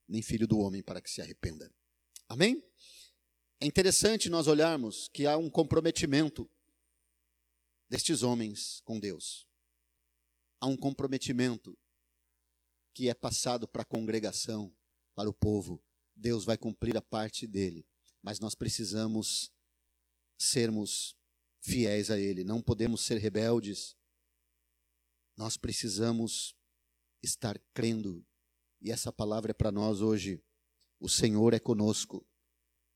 nem 0.09 0.23
filho 0.23 0.49
do 0.49 0.59
homem 0.59 0.83
para 0.83 1.01
que 1.01 1.11
se 1.11 1.21
arrependa. 1.21 1.73
Amém? 2.29 2.63
É 3.61 3.67
interessante 3.67 4.29
nós 4.29 4.47
olharmos 4.47 5.09
que 5.09 5.27
há 5.27 5.37
um 5.37 5.51
comprometimento 5.51 6.51
destes 7.89 8.23
homens 8.23 8.81
com 8.85 8.99
Deus. 8.99 9.47
Há 10.61 10.67
um 10.67 10.77
comprometimento 10.77 11.77
que 12.95 13.09
é 13.09 13.15
passado 13.15 13.69
para 13.69 13.83
a 13.83 13.87
congregação, 13.87 14.75
para 15.15 15.29
o 15.29 15.33
povo. 15.33 15.83
Deus 16.15 16.45
vai 16.45 16.59
cumprir 16.59 16.97
a 16.97 17.03
parte 17.03 17.47
dele, 17.47 17.87
mas 18.23 18.41
nós 18.41 18.55
precisamos 18.55 19.53
sermos 20.38 21.16
fiéis 21.61 22.11
a 22.11 22.18
ele, 22.18 22.45
não 22.45 22.62
podemos 22.62 23.02
ser 23.02 23.18
rebeldes. 23.18 23.97
Nós 25.37 25.57
precisamos 25.57 26.57
estar 27.23 27.59
crendo. 27.75 28.25
E 28.80 28.90
essa 28.90 29.12
palavra 29.12 29.50
é 29.50 29.54
para 29.54 29.73
nós 29.73 30.00
hoje. 30.00 30.42
O 31.00 31.09
Senhor 31.09 31.52
é 31.52 31.59
conosco. 31.59 32.26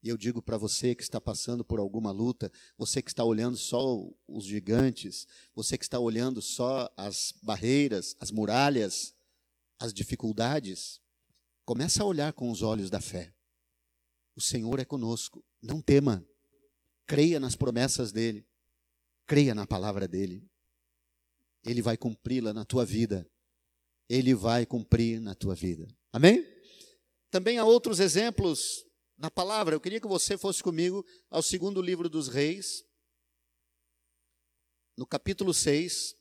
E 0.03 0.09
eu 0.09 0.17
digo 0.17 0.43
para 0.43 0.59
você 0.59 0.95
que 0.95 1.03
está 1.03 1.21
passando 1.21 1.65
por 1.65 1.79
alguma 1.79 2.11
luta, 2.11 2.51
você 2.77 3.01
que 3.01 3.11
está 3.11 3.23
olhando 3.23 3.57
só 3.57 4.05
os 4.27 4.45
gigantes, 4.45 5.27
você 5.55 5.79
que 5.79 5.85
está 5.85 6.01
olhando 6.01 6.43
só 6.43 6.93
as 6.97 7.33
barreiras, 7.41 8.17
as 8.19 8.33
muralhas, 8.33 9.15
as 9.79 9.93
dificuldades, 9.93 11.01
começa 11.65 12.03
a 12.03 12.07
olhar 12.07 12.33
com 12.33 12.51
os 12.51 12.63
olhos 12.63 12.91
da 12.91 13.01
fé. 13.01 13.33
O 14.35 14.41
Senhor 14.41 14.81
é 14.81 14.85
conosco. 14.85 15.45
Não 15.61 15.81
tema. 15.81 16.27
Creia 17.07 17.41
nas 17.41 17.57
promessas 17.57 18.13
dele. 18.13 18.47
Creia 19.27 19.55
na 19.55 19.67
palavra 19.67 20.07
dele. 20.07 20.49
Ele 21.65 21.83
vai 21.83 21.97
cumpri-la 21.97 22.53
na 22.53 22.65
tua 22.65 22.85
vida. 22.85 23.29
Ele 24.09 24.35
vai 24.35 24.67
cumprir 24.67 25.21
na 25.21 25.35
tua 25.35 25.55
vida. 25.55 25.87
Amém? 26.13 26.45
Também 27.31 27.59
há 27.59 27.65
outros 27.65 28.01
exemplos 28.01 28.85
na 29.17 29.31
palavra. 29.31 29.75
Eu 29.75 29.81
queria 29.81 30.01
que 30.01 30.07
você 30.07 30.37
fosse 30.37 30.63
comigo 30.63 31.05
ao 31.31 31.43
segundo 31.43 31.81
livro 31.81 32.09
dos 32.09 32.29
Reis, 32.29 32.85
no 34.97 35.07
capítulo 35.07 35.55
6. 35.55 36.15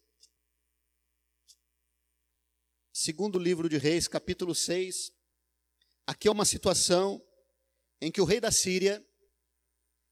Segundo 2.93 3.39
livro 3.39 3.67
de 3.67 3.77
Reis, 3.77 4.07
capítulo 4.07 4.53
6. 4.53 5.11
Aqui 6.05 6.27
é 6.27 6.31
uma 6.31 6.45
situação 6.45 7.21
em 7.99 8.11
que 8.11 8.21
o 8.21 8.25
rei 8.25 8.39
da 8.39 8.51
Síria 8.51 9.05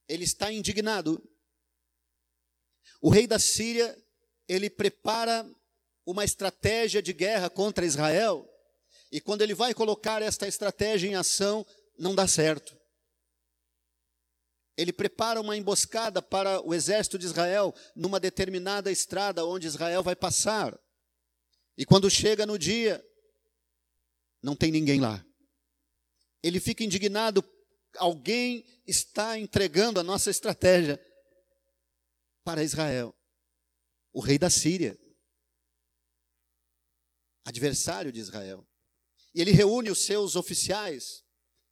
ele 0.10 0.24
está 0.24 0.52
indignado. 0.52 1.24
O 3.00 3.10
rei 3.10 3.28
da 3.28 3.38
Síria, 3.38 3.96
ele 4.48 4.70
prepara 4.70 5.48
uma 6.04 6.26
estratégia 6.26 7.02
de 7.02 7.14
guerra 7.14 7.50
contra 7.50 7.86
Israel, 7.86 8.50
e 9.12 9.22
quando 9.22 9.44
ele 9.44 9.54
vai 9.54 9.74
colocar 9.74 10.22
esta 10.24 10.48
estratégia 10.48 11.08
em 11.08 11.16
ação, 11.16 11.66
não 11.98 12.16
dá 12.16 12.28
certo. 12.28 12.76
Ele 14.76 14.92
prepara 14.92 15.40
uma 15.40 15.56
emboscada 15.56 16.22
para 16.22 16.62
o 16.66 16.74
exército 16.74 17.20
de 17.20 17.26
Israel 17.26 17.76
numa 17.96 18.20
determinada 18.20 18.92
estrada 18.92 19.46
onde 19.46 19.68
Israel 19.68 20.02
vai 20.02 20.16
passar. 20.16 20.80
E 21.78 21.86
quando 21.86 22.10
chega 22.10 22.46
no 22.46 22.58
dia, 22.58 23.04
não 24.42 24.56
tem 24.56 24.72
ninguém 24.72 25.00
lá. 25.00 25.24
Ele 26.42 26.60
fica 26.60 26.84
indignado, 26.84 27.44
alguém 27.98 28.66
está 28.88 29.38
entregando 29.38 30.00
a 30.00 30.04
nossa 30.04 30.30
estratégia 30.30 31.00
para 32.44 32.64
Israel. 32.64 33.16
O 34.12 34.22
rei 34.22 34.38
da 34.38 34.50
Síria, 34.50 35.00
adversário 37.46 38.12
de 38.12 38.20
Israel. 38.20 38.68
E 39.34 39.42
ele 39.42 39.52
reúne 39.52 39.90
os 39.90 40.04
seus 40.06 40.36
oficiais 40.36 41.24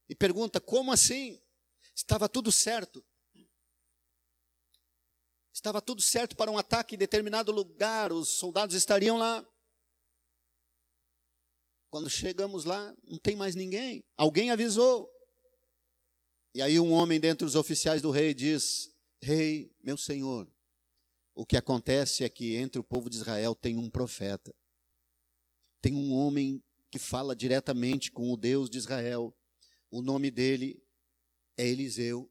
e 0.07 0.15
pergunta: 0.15 0.61
como 0.61 0.91
assim? 0.91 1.41
Estava 1.95 2.29
tudo 2.29 2.51
certo. 2.51 3.03
Estava 5.51 5.81
tudo 5.81 6.01
certo 6.03 6.35
para 6.35 6.51
um 6.51 6.57
ataque 6.57 6.93
em 6.93 6.99
determinado 6.99 7.51
lugar, 7.51 8.11
os 8.13 8.37
soldados 8.37 8.75
estariam 8.75 9.17
lá. 9.17 9.43
Quando 11.89 12.09
chegamos 12.09 12.63
lá, 12.63 12.95
não 13.03 13.17
tem 13.17 13.35
mais 13.35 13.55
ninguém. 13.55 14.05
Alguém 14.15 14.51
avisou. 14.51 15.09
E 16.57 16.61
aí 16.63 16.79
um 16.79 16.91
homem 16.91 17.19
dentre 17.19 17.45
os 17.45 17.53
oficiais 17.53 18.01
do 18.01 18.09
rei 18.09 18.33
diz: 18.33 18.89
Rei, 19.21 19.71
meu 19.83 19.95
senhor, 19.95 20.51
o 21.35 21.45
que 21.45 21.55
acontece 21.55 22.23
é 22.23 22.29
que 22.29 22.55
entre 22.55 22.79
o 22.79 22.83
povo 22.83 23.11
de 23.11 23.15
Israel 23.15 23.53
tem 23.53 23.77
um 23.77 23.91
profeta. 23.91 24.51
Tem 25.79 25.93
um 25.93 26.11
homem 26.11 26.63
que 26.89 26.97
fala 26.97 27.35
diretamente 27.35 28.11
com 28.11 28.33
o 28.33 28.35
Deus 28.35 28.71
de 28.71 28.79
Israel. 28.79 29.37
O 29.91 30.01
nome 30.01 30.31
dele 30.31 30.83
é 31.55 31.67
Eliseu. 31.67 32.27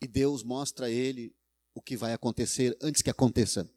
E 0.00 0.06
Deus 0.06 0.44
mostra 0.44 0.86
a 0.86 0.90
ele 0.90 1.34
o 1.74 1.82
que 1.82 1.96
vai 1.96 2.12
acontecer 2.12 2.78
antes 2.80 3.02
que 3.02 3.10
aconteça. 3.10 3.68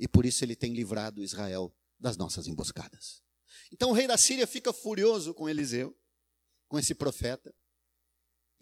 E 0.00 0.08
por 0.08 0.24
isso 0.24 0.42
ele 0.42 0.56
tem 0.56 0.72
livrado 0.72 1.22
Israel 1.22 1.70
das 2.00 2.16
nossas 2.16 2.46
emboscadas. 2.48 3.22
Então 3.70 3.90
o 3.90 3.92
rei 3.92 4.06
da 4.06 4.16
Síria 4.16 4.46
fica 4.46 4.72
furioso 4.72 5.34
com 5.34 5.50
Eliseu, 5.50 5.94
com 6.66 6.78
esse 6.78 6.94
profeta, 6.94 7.54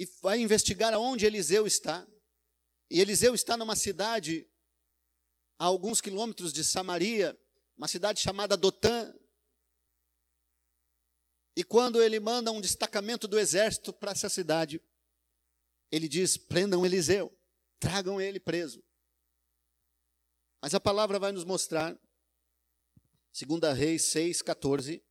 e 0.00 0.06
vai 0.22 0.40
investigar 0.40 0.94
aonde 0.94 1.26
Eliseu 1.26 1.66
está. 1.66 2.08
E 2.90 3.02
Eliseu 3.02 3.34
está 3.34 3.54
numa 3.54 3.76
cidade 3.76 4.48
a 5.58 5.66
alguns 5.66 6.00
quilômetros 6.00 6.54
de 6.54 6.64
Samaria, 6.64 7.38
uma 7.76 7.86
cidade 7.86 8.18
chamada 8.18 8.56
Dotã, 8.56 9.14
e 11.54 11.62
quando 11.62 12.02
ele 12.02 12.18
manda 12.18 12.50
um 12.50 12.62
destacamento 12.62 13.28
do 13.28 13.38
exército 13.38 13.92
para 13.92 14.12
essa 14.12 14.30
cidade, 14.30 14.80
ele 15.92 16.08
diz: 16.08 16.34
prendam 16.38 16.86
Eliseu, 16.86 17.30
tragam 17.78 18.18
ele 18.18 18.40
preso. 18.40 18.82
Mas 20.62 20.72
a 20.72 20.80
palavra 20.80 21.18
vai 21.18 21.30
nos 21.30 21.44
mostrar, 21.44 21.94
2 23.38 23.76
Reis 23.76 24.04
6, 24.04 24.40
14. 24.40 25.04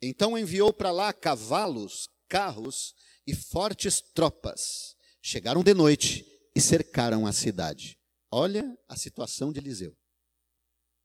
Então 0.00 0.38
enviou 0.38 0.72
para 0.72 0.92
lá 0.92 1.12
cavalos, 1.12 2.08
carros 2.28 2.94
e 3.26 3.34
fortes 3.34 4.00
tropas. 4.00 4.96
Chegaram 5.22 5.62
de 5.62 5.74
noite 5.74 6.26
e 6.54 6.60
cercaram 6.60 7.26
a 7.26 7.32
cidade. 7.32 7.98
Olha 8.30 8.78
a 8.88 8.96
situação 8.96 9.52
de 9.52 9.60
Eliseu. 9.60 9.96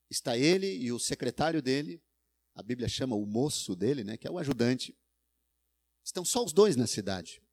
Está 0.09 0.37
ele 0.37 0.67
e 0.67 0.91
o 0.91 0.99
secretário 0.99 1.61
dele 1.61 2.01
a 2.55 2.63
Bíblia 2.63 2.87
chama 2.87 3.17
o 3.17 3.25
moço 3.25 3.75
dele, 3.75 4.03
né, 4.03 4.15
que 4.15 4.25
é 4.25 4.31
o 4.31 4.39
ajudante. 4.39 4.97
Estão 6.03 6.23
só 6.23 6.43
os 6.43 6.53
dois 6.53 6.77
na 6.77 6.87
cidade. 6.87 7.43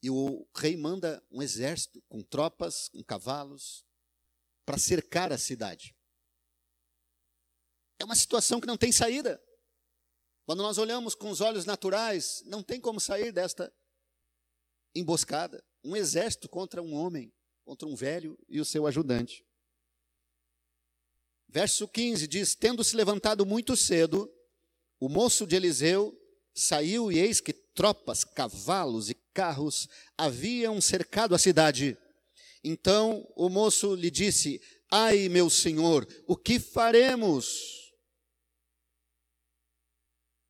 E 0.00 0.08
o 0.08 0.46
rei 0.54 0.76
manda 0.76 1.22
um 1.32 1.42
exército 1.42 2.00
com 2.08 2.22
tropas, 2.22 2.88
com 2.90 3.02
cavalos, 3.02 3.84
para 4.64 4.78
cercar 4.78 5.32
a 5.32 5.38
cidade. 5.38 5.96
É 7.98 8.04
uma 8.04 8.14
situação 8.14 8.60
que 8.60 8.66
não 8.66 8.76
tem 8.76 8.92
saída. 8.92 9.42
Quando 10.44 10.62
nós 10.62 10.76
olhamos 10.76 11.14
com 11.14 11.30
os 11.30 11.40
olhos 11.40 11.64
naturais, 11.64 12.42
não 12.46 12.62
tem 12.62 12.80
como 12.80 13.00
sair 13.00 13.32
desta 13.32 13.72
emboscada. 14.94 15.64
Um 15.82 15.96
exército 15.96 16.48
contra 16.48 16.82
um 16.82 16.94
homem, 16.94 17.32
contra 17.64 17.88
um 17.88 17.94
velho 17.94 18.38
e 18.48 18.60
o 18.60 18.64
seu 18.64 18.86
ajudante. 18.86 19.44
Verso 21.48 21.88
15 21.88 22.26
diz: 22.26 22.54
Tendo 22.54 22.84
se 22.84 22.94
levantado 22.94 23.46
muito 23.46 23.76
cedo, 23.76 24.30
o 25.00 25.08
moço 25.08 25.46
de 25.46 25.56
Eliseu 25.56 26.18
saiu 26.54 27.10
e 27.10 27.18
eis 27.18 27.40
que 27.40 27.52
tropas, 27.52 28.22
cavalos 28.22 29.08
e 29.10 29.14
carros 29.32 29.88
haviam 30.16 30.80
cercado 30.80 31.34
a 31.34 31.38
cidade. 31.38 31.96
Então 32.62 33.26
o 33.34 33.48
moço 33.48 33.94
lhe 33.94 34.10
disse: 34.10 34.60
Ai, 34.90 35.28
meu 35.28 35.48
senhor, 35.48 36.06
o 36.26 36.36
que 36.36 36.58
faremos? 36.58 37.83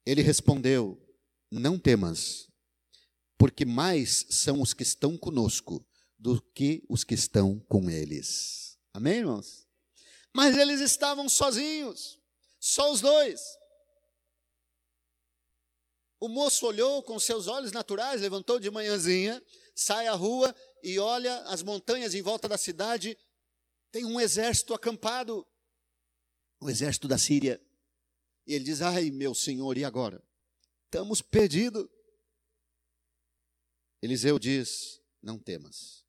Ele 0.07 0.23
respondeu: 0.23 1.01
Não 1.51 1.79
temas, 1.79 2.49
porque 3.39 3.65
mais 3.65 4.27
são 4.31 4.61
os 4.61 4.75
que 4.75 4.83
estão 4.83 5.17
conosco 5.17 5.85
do 6.19 6.41
que 6.41 6.85
os 6.89 7.05
que 7.05 7.15
estão 7.15 7.59
com 7.69 7.91
eles. 7.91 8.79
Amém, 8.93 9.19
irmãos? 9.19 9.67
Mas 10.33 10.57
eles 10.57 10.81
estavam 10.81 11.29
sozinhos. 11.29 12.19
Só 12.59 12.91
os 12.91 13.01
dois. 13.01 13.41
O 16.19 16.29
moço 16.29 16.67
olhou 16.67 17.03
com 17.03 17.19
seus 17.19 17.47
olhos 17.47 17.73
naturais, 17.73 18.23
levantou 18.23 18.59
de 18.59 18.71
manhãzinha, 18.71 19.43
sai 19.75 20.07
à 20.07 20.15
rua 20.15 20.55
e 20.83 20.99
olha 20.99 21.37
as 21.43 21.63
montanhas 21.63 22.15
em 22.15 22.23
volta 22.23 22.49
da 22.49 22.57
cidade. 22.57 23.19
Tem 23.93 24.05
um 24.07 24.19
exército 24.19 24.73
acampado, 24.73 25.47
o 26.59 26.71
exército 26.71 27.07
da 27.07 27.19
Síria. 27.19 27.61
E 28.47 28.55
ele 28.55 28.65
diz: 28.65 28.81
Ai, 28.81 29.11
meu 29.11 29.35
senhor, 29.35 29.77
e 29.79 29.85
agora? 29.85 30.23
Estamos 30.85 31.23
perdidos. 31.23 31.89
Eliseu 34.03 34.39
diz: 34.39 35.01
Não 35.23 35.39
temas, 35.39 36.05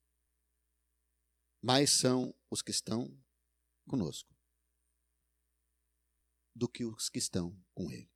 mais 1.61 1.91
são 1.91 2.35
os 2.49 2.61
que 2.61 2.71
estão 2.71 3.11
conosco 3.87 4.35
do 6.55 6.69
que 6.69 6.85
os 6.85 7.09
que 7.09 7.19
estão 7.19 7.55
com 7.73 7.91
ele. 7.91 8.09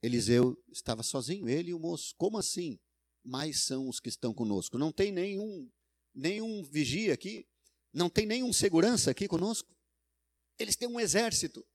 Eliseu 0.00 0.60
estava 0.70 1.02
sozinho, 1.02 1.48
ele 1.48 1.70
e 1.70 1.74
o 1.74 1.78
moço. 1.78 2.14
Como 2.16 2.38
assim? 2.38 2.78
Mais 3.24 3.64
são 3.64 3.88
os 3.88 4.00
que 4.00 4.08
estão 4.08 4.32
conosco. 4.34 4.78
Não 4.78 4.92
tem 4.92 5.12
nenhum, 5.12 5.70
nenhum 6.14 6.62
vigia 6.64 7.14
aqui, 7.14 7.46
não 7.92 8.08
tem 8.08 8.26
nenhum 8.26 8.52
segurança 8.52 9.10
aqui 9.10 9.28
conosco. 9.28 9.72
Eles 10.62 10.76
têm 10.76 10.88
um 10.88 11.00
exército. 11.00 11.66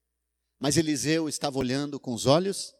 Mas 0.59 0.77
Eliseu 0.77 1.29
estava 1.29 1.59
olhando 1.59 1.99
com 1.99 2.13
os 2.13 2.25
olhos 2.25 2.73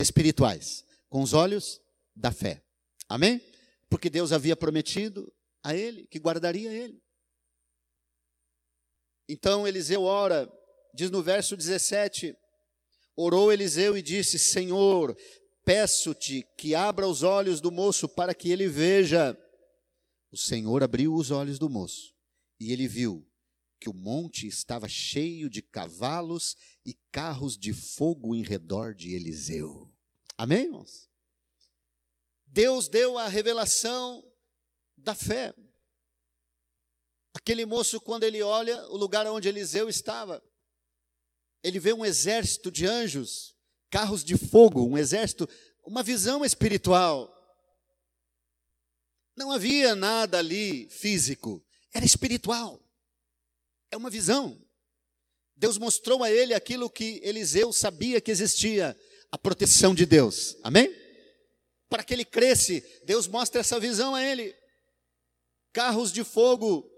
espirituais, 0.00 0.84
com 1.08 1.22
os 1.22 1.32
olhos 1.32 1.80
da 2.16 2.32
fé. 2.32 2.64
Amém? 3.08 3.40
Porque 3.88 4.10
Deus 4.10 4.32
havia 4.32 4.56
prometido 4.56 5.32
a 5.62 5.74
ele 5.74 6.06
que 6.06 6.18
guardaria 6.18 6.72
ele. 6.72 7.00
Então 9.28 9.68
Eliseu 9.68 10.02
ora, 10.02 10.50
diz 10.94 11.10
no 11.10 11.22
verso 11.22 11.56
17: 11.56 12.34
Orou 13.14 13.52
Eliseu 13.52 13.96
e 13.96 14.02
disse: 14.02 14.38
Senhor, 14.38 15.16
peço-te 15.64 16.46
que 16.56 16.74
abra 16.74 17.06
os 17.06 17.22
olhos 17.22 17.60
do 17.60 17.70
moço 17.70 18.08
para 18.08 18.34
que 18.34 18.50
ele 18.50 18.66
veja. 18.66 19.38
O 20.32 20.36
Senhor 20.36 20.82
abriu 20.82 21.14
os 21.14 21.30
olhos 21.30 21.58
do 21.58 21.68
moço 21.68 22.14
e 22.58 22.72
ele 22.72 22.88
viu 22.88 23.27
que 23.78 23.88
o 23.88 23.94
monte 23.94 24.46
estava 24.46 24.88
cheio 24.88 25.48
de 25.48 25.62
cavalos 25.62 26.56
e 26.84 26.94
carros 27.12 27.56
de 27.56 27.72
fogo 27.72 28.34
em 28.34 28.42
redor 28.42 28.94
de 28.94 29.14
Eliseu. 29.14 29.92
Amém, 30.36 30.64
irmãos? 30.64 31.08
Deus 32.46 32.88
deu 32.88 33.18
a 33.18 33.28
revelação 33.28 34.24
da 34.96 35.14
fé. 35.14 35.54
Aquele 37.34 37.64
moço, 37.64 38.00
quando 38.00 38.24
ele 38.24 38.42
olha 38.42 38.86
o 38.88 38.96
lugar 38.96 39.26
onde 39.26 39.48
Eliseu 39.48 39.88
estava, 39.88 40.42
ele 41.62 41.78
vê 41.78 41.92
um 41.92 42.04
exército 42.04 42.70
de 42.70 42.86
anjos, 42.86 43.54
carros 43.90 44.24
de 44.24 44.36
fogo, 44.36 44.84
um 44.86 44.96
exército, 44.96 45.48
uma 45.84 46.02
visão 46.02 46.44
espiritual. 46.44 47.34
Não 49.36 49.52
havia 49.52 49.94
nada 49.94 50.38
ali 50.38 50.88
físico, 50.88 51.64
era 51.92 52.04
espiritual. 52.04 52.82
É 53.90 53.96
uma 53.96 54.10
visão. 54.10 54.60
Deus 55.56 55.76
mostrou 55.76 56.22
a 56.22 56.30
ele 56.30 56.54
aquilo 56.54 56.88
que 56.88 57.20
Eliseu 57.22 57.72
sabia 57.72 58.20
que 58.20 58.30
existia, 58.30 58.96
a 59.30 59.36
proteção 59.36 59.94
de 59.94 60.06
Deus. 60.06 60.56
Amém? 60.62 60.88
Para 61.88 62.04
que 62.04 62.14
ele 62.14 62.24
cresce, 62.24 62.80
Deus 63.04 63.26
mostra 63.26 63.60
essa 63.60 63.80
visão 63.80 64.14
a 64.14 64.24
ele. 64.24 64.54
Carros 65.72 66.12
de 66.12 66.22
fogo, 66.22 66.88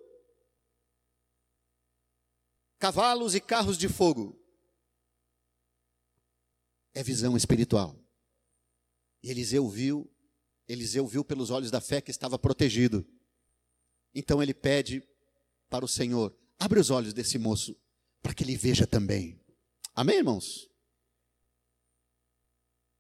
cavalos 2.79 3.35
e 3.35 3.41
carros 3.41 3.77
de 3.77 3.89
fogo 3.89 4.39
é 6.95 7.03
visão 7.03 7.37
espiritual. 7.37 7.99
E 9.23 9.31
Eliseu 9.31 9.69
viu, 9.69 10.11
Eliseu 10.69 11.07
viu 11.07 11.25
pelos 11.25 11.51
olhos 11.51 11.71
da 11.71 11.81
fé 11.81 12.01
que 12.01 12.11
estava 12.11 12.39
protegido. 12.39 13.07
Então 14.15 14.43
ele 14.43 14.55
pede 14.55 15.03
para 15.69 15.85
o 15.85 15.89
Senhor: 15.89 16.35
abre 16.61 16.79
os 16.79 16.91
olhos 16.91 17.15
desse 17.15 17.39
moço, 17.39 17.75
para 18.23 18.35
que 18.35 18.45
ele 18.45 18.55
veja 18.55 18.87
também. 18.87 19.41
Amém, 19.95 20.19
irmãos? 20.19 20.69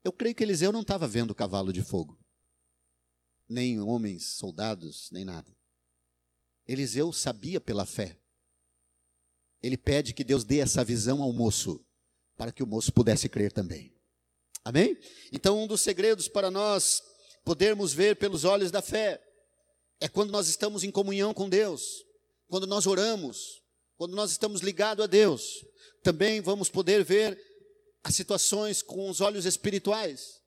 Eu 0.02 0.10
creio 0.12 0.34
que 0.34 0.42
Eliseu 0.42 0.72
não 0.72 0.80
estava 0.80 1.06
vendo 1.06 1.34
cavalo 1.34 1.70
de 1.70 1.82
fogo, 1.82 2.18
nem 3.46 3.78
homens, 3.78 4.24
soldados, 4.24 5.10
nem 5.12 5.26
nada. 5.26 5.54
Eliseu 6.66 7.12
sabia 7.12 7.60
pela 7.60 7.84
fé. 7.84 8.18
Ele 9.62 9.76
pede 9.76 10.14
que 10.14 10.24
Deus 10.24 10.42
dê 10.42 10.60
essa 10.60 10.82
visão 10.82 11.20
ao 11.20 11.32
moço 11.32 11.84
para 12.36 12.50
que 12.50 12.62
o 12.62 12.66
moço 12.66 12.90
pudesse 12.90 13.28
crer 13.28 13.52
também. 13.52 13.94
Amém? 14.64 14.96
Então, 15.30 15.62
um 15.62 15.66
dos 15.66 15.82
segredos 15.82 16.28
para 16.28 16.50
nós 16.50 17.02
podermos 17.44 17.92
ver 17.92 18.16
pelos 18.16 18.44
olhos 18.44 18.70
da 18.70 18.80
fé 18.80 19.22
é 20.00 20.08
quando 20.08 20.30
nós 20.30 20.48
estamos 20.48 20.82
em 20.82 20.90
comunhão 20.90 21.34
com 21.34 21.46
Deus, 21.46 22.06
quando 22.50 22.66
nós 22.66 22.86
oramos, 22.86 23.62
quando 23.96 24.14
nós 24.14 24.30
estamos 24.30 24.60
ligados 24.60 25.02
a 25.02 25.06
Deus. 25.06 25.64
Também 26.02 26.42
vamos 26.42 26.68
poder 26.68 27.02
ver 27.02 27.40
as 28.04 28.14
situações 28.14 28.82
com 28.82 29.08
os 29.08 29.22
olhos 29.22 29.46
espirituais. 29.46 30.42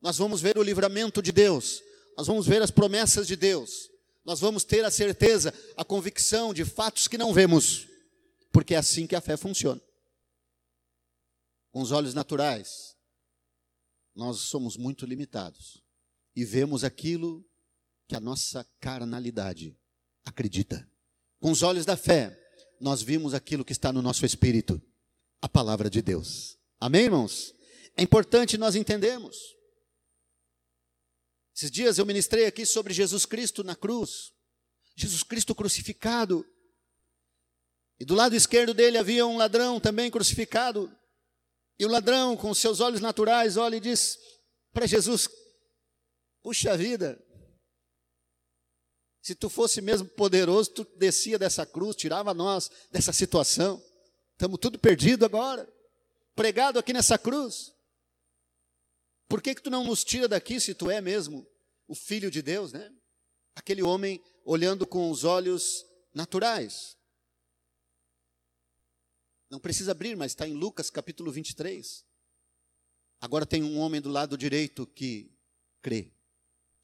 Nós 0.00 0.16
vamos 0.16 0.40
ver 0.40 0.56
o 0.56 0.62
livramento 0.62 1.20
de 1.20 1.32
Deus, 1.32 1.82
nós 2.16 2.26
vamos 2.26 2.46
ver 2.46 2.62
as 2.62 2.70
promessas 2.70 3.26
de 3.26 3.34
Deus, 3.34 3.90
nós 4.24 4.38
vamos 4.38 4.62
ter 4.62 4.84
a 4.84 4.90
certeza, 4.90 5.52
a 5.76 5.84
convicção 5.84 6.54
de 6.54 6.64
fatos 6.64 7.08
que 7.08 7.18
não 7.18 7.34
vemos, 7.34 7.86
porque 8.52 8.74
é 8.74 8.78
assim 8.78 9.06
que 9.06 9.16
a 9.16 9.20
fé 9.20 9.36
funciona 9.36 9.82
com 11.70 11.82
os 11.82 11.92
olhos 11.92 12.14
naturais, 12.14 12.96
nós 14.14 14.38
somos 14.38 14.76
muito 14.76 15.06
limitados 15.06 15.82
e 16.34 16.44
vemos 16.44 16.82
aquilo 16.82 17.44
que 18.08 18.16
a 18.16 18.20
nossa 18.20 18.64
carnalidade 18.80 19.78
acredita. 20.24 20.90
Com 21.40 21.50
os 21.50 21.62
olhos 21.62 21.84
da 21.84 21.96
fé, 21.96 22.38
nós 22.80 23.02
vimos 23.02 23.34
aquilo 23.34 23.64
que 23.64 23.72
está 23.72 23.92
no 23.92 24.02
nosso 24.02 24.24
espírito, 24.24 24.80
a 25.40 25.48
palavra 25.48 25.88
de 25.88 26.02
Deus. 26.02 26.58
Amém, 26.80 27.04
irmãos? 27.04 27.54
É 27.96 28.02
importante 28.02 28.56
nós 28.56 28.74
entendermos. 28.74 29.36
Esses 31.54 31.70
dias 31.70 31.98
eu 31.98 32.06
ministrei 32.06 32.46
aqui 32.46 32.64
sobre 32.64 32.94
Jesus 32.94 33.26
Cristo 33.26 33.64
na 33.64 33.74
cruz, 33.74 34.32
Jesus 34.94 35.22
Cristo 35.22 35.54
crucificado. 35.54 36.46
E 37.98 38.04
do 38.04 38.14
lado 38.14 38.36
esquerdo 38.36 38.72
dele 38.72 38.96
havia 38.96 39.26
um 39.26 39.36
ladrão 39.36 39.80
também 39.80 40.10
crucificado. 40.10 40.88
E 41.78 41.84
o 41.84 41.88
ladrão, 41.88 42.36
com 42.36 42.52
seus 42.54 42.78
olhos 42.78 43.00
naturais, 43.00 43.56
olha 43.56 43.76
e 43.76 43.80
diz 43.80 44.18
para 44.72 44.86
Jesus: 44.86 45.28
Puxa 46.42 46.76
vida, 46.76 47.20
se 49.28 49.34
tu 49.34 49.50
fosse 49.50 49.82
mesmo 49.82 50.08
poderoso, 50.08 50.70
tu 50.70 50.84
descia 50.96 51.38
dessa 51.38 51.66
cruz, 51.66 51.94
tirava 51.94 52.32
nós 52.32 52.70
dessa 52.90 53.12
situação. 53.12 53.78
Estamos 54.32 54.58
tudo 54.58 54.78
perdido 54.78 55.26
agora, 55.26 55.70
pregado 56.34 56.78
aqui 56.78 56.94
nessa 56.94 57.18
cruz. 57.18 57.74
Por 59.28 59.42
que, 59.42 59.54
que 59.54 59.60
tu 59.60 59.68
não 59.68 59.84
nos 59.84 60.02
tira 60.02 60.26
daqui 60.26 60.58
se 60.58 60.72
tu 60.72 60.90
é 60.90 61.02
mesmo 61.02 61.46
o 61.86 61.94
filho 61.94 62.30
de 62.30 62.40
Deus, 62.40 62.72
né? 62.72 62.90
Aquele 63.54 63.82
homem 63.82 64.18
olhando 64.46 64.86
com 64.86 65.10
os 65.10 65.24
olhos 65.24 65.84
naturais. 66.14 66.96
Não 69.50 69.60
precisa 69.60 69.92
abrir, 69.92 70.16
mas 70.16 70.32
está 70.32 70.48
em 70.48 70.54
Lucas 70.54 70.88
capítulo 70.88 71.30
23. 71.30 72.02
Agora 73.20 73.44
tem 73.44 73.62
um 73.62 73.78
homem 73.78 74.00
do 74.00 74.08
lado 74.08 74.38
direito 74.38 74.86
que 74.86 75.30
crê, 75.82 76.14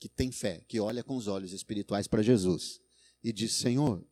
que 0.05 0.09
tem 0.11 0.31
fé, 0.31 0.63
que 0.69 0.79
olha 0.79 1.03
com 1.03 1.17
os 1.17 1.29
olhos 1.29 1.55
espirituais 1.55 2.07
para 2.07 2.23
Jesus 2.23 2.79
e 3.23 3.33
diz: 3.33 3.55
Senhor, 3.55 4.07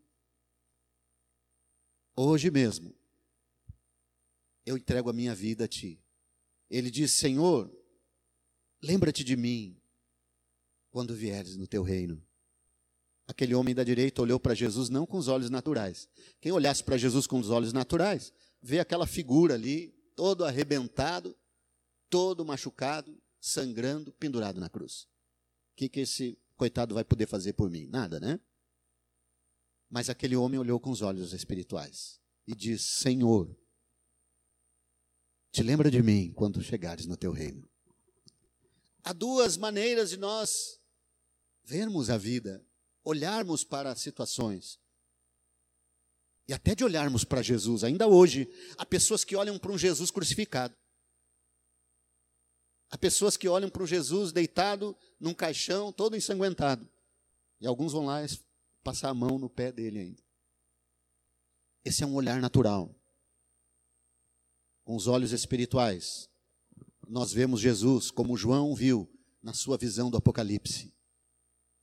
hoje 2.17 2.51
mesmo 2.51 2.97
eu 4.65 4.75
entrego 4.75 5.11
a 5.11 5.13
minha 5.13 5.35
vida 5.35 5.67
a 5.67 5.69
Ti. 5.69 6.03
Ele 6.71 6.91
diz: 6.91 7.13
Senhor, 7.13 7.71
lembra-te 8.83 9.23
de 9.23 9.37
mim 9.37 9.79
quando 10.91 11.15
vieres 11.15 11.59
no 11.59 11.67
Teu 11.67 11.83
reino. 11.83 12.27
Aquele 13.27 13.55
homem 13.55 13.75
da 13.75 13.85
direita 13.85 14.23
olhou 14.23 14.41
para 14.41 14.55
Jesus 14.55 14.89
não 14.89 15.05
com 15.05 15.19
os 15.19 15.29
olhos 15.29 15.51
naturais. 15.51 16.09
Quem 16.41 16.53
olhasse 16.53 16.83
para 16.83 16.97
Jesus 16.97 17.27
com 17.27 17.39
os 17.39 17.51
olhos 17.51 17.75
naturais, 17.75 18.33
vê 18.63 18.81
aquela 18.81 19.07
figura 19.07 19.53
ali, 19.53 19.89
todo 20.17 20.43
arrebentado, 20.43 21.37
todo 22.09 22.47
machucado, 22.47 23.15
sangrando, 23.39 24.11
pendurado 24.13 24.59
na 24.59 24.71
cruz. 24.71 25.12
Que, 25.75 25.89
que 25.89 26.01
esse 26.01 26.39
coitado 26.57 26.95
vai 26.95 27.05
poder 27.05 27.27
fazer 27.27 27.55
por 27.55 27.71
mim? 27.71 27.87
Nada, 27.87 28.21
né? 28.21 28.39
Mas 29.91 30.09
aquele 30.09 30.37
homem 30.37 30.59
olhou 30.59 30.81
com 30.81 30.91
os 30.91 31.03
olhos 31.03 31.33
espirituais 31.33 32.21
e 32.47 32.55
diz: 32.55 32.83
Senhor, 32.83 33.55
te 35.51 35.63
lembra 35.63 35.91
de 35.91 36.03
mim 36.03 36.33
quando 36.33 36.63
chegares 36.63 37.07
no 37.07 37.17
teu 37.17 37.31
reino. 37.31 37.69
Há 39.05 39.13
duas 39.13 39.57
maneiras 39.57 40.11
de 40.11 40.17
nós 40.17 40.81
vermos 41.65 42.09
a 42.09 42.17
vida, 42.17 42.65
olharmos 43.05 43.65
para 43.65 43.91
as 43.91 44.01
situações. 44.01 44.81
E 46.49 46.53
até 46.53 46.75
de 46.75 46.85
olharmos 46.85 47.25
para 47.25 47.43
Jesus, 47.43 47.85
ainda 47.85 48.07
hoje, 48.07 48.49
há 48.77 48.87
pessoas 48.87 49.25
que 49.25 49.37
olham 49.37 49.59
para 49.59 49.73
um 49.73 49.79
Jesus 49.79 50.11
crucificado. 50.11 50.75
Há 52.91 52.99
pessoas 52.99 53.37
que 53.37 53.49
olham 53.49 53.71
para 53.71 53.83
um 53.83 53.87
Jesus 53.87 54.33
deitado 54.33 54.97
num 55.23 55.33
caixão, 55.33 55.93
todo 55.93 56.17
ensanguentado. 56.17 56.87
E 57.61 57.67
alguns 57.67 57.93
vão 57.93 58.07
lá 58.07 58.19
passar 58.83 59.09
a 59.09 59.15
mão 59.15 59.39
no 59.39 59.49
pé 59.49 59.71
dele 59.71 60.01
ainda. 60.01 60.23
Esse 61.85 62.03
é 62.03 62.07
um 62.07 62.15
olhar 62.15 62.41
natural. 62.41 62.93
Com 64.83 64.97
os 64.97 65.07
olhos 65.07 65.31
espirituais, 65.31 66.29
nós 67.07 67.33
vemos 67.33 67.61
Jesus 67.61 68.11
como 68.11 68.37
João 68.37 68.75
viu 68.75 69.09
na 69.41 69.55
sua 69.55 69.79
visão 69.79 70.11
do 70.11 70.17
Apocalipse. 70.17 70.93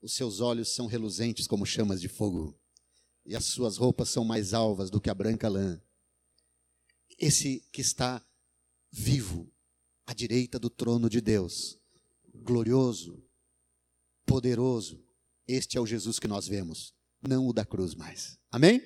Os 0.01 0.13
seus 0.13 0.41
olhos 0.41 0.75
são 0.75 0.85
reluzentes 0.85 1.47
como 1.47 1.65
chamas 1.65 2.01
de 2.01 2.09
fogo, 2.09 2.59
e 3.25 3.37
as 3.37 3.45
suas 3.45 3.77
roupas 3.77 4.09
são 4.09 4.25
mais 4.25 4.53
alvas 4.53 4.89
do 4.89 4.99
que 4.99 5.09
a 5.09 5.13
branca 5.13 5.47
lã. 5.47 5.81
Esse 7.17 7.65
que 7.71 7.79
está 7.79 8.21
vivo 8.91 9.49
à 10.05 10.13
direita 10.13 10.59
do 10.59 10.69
trono 10.69 11.09
de 11.09 11.21
Deus, 11.21 11.79
glorioso, 12.33 13.28
poderoso, 14.29 15.03
este 15.47 15.75
é 15.75 15.81
o 15.81 15.87
Jesus 15.87 16.19
que 16.19 16.27
nós 16.27 16.47
vemos, 16.47 16.93
não 17.27 17.47
o 17.47 17.53
da 17.53 17.65
cruz 17.65 17.95
mais. 17.95 18.37
Amém? 18.51 18.79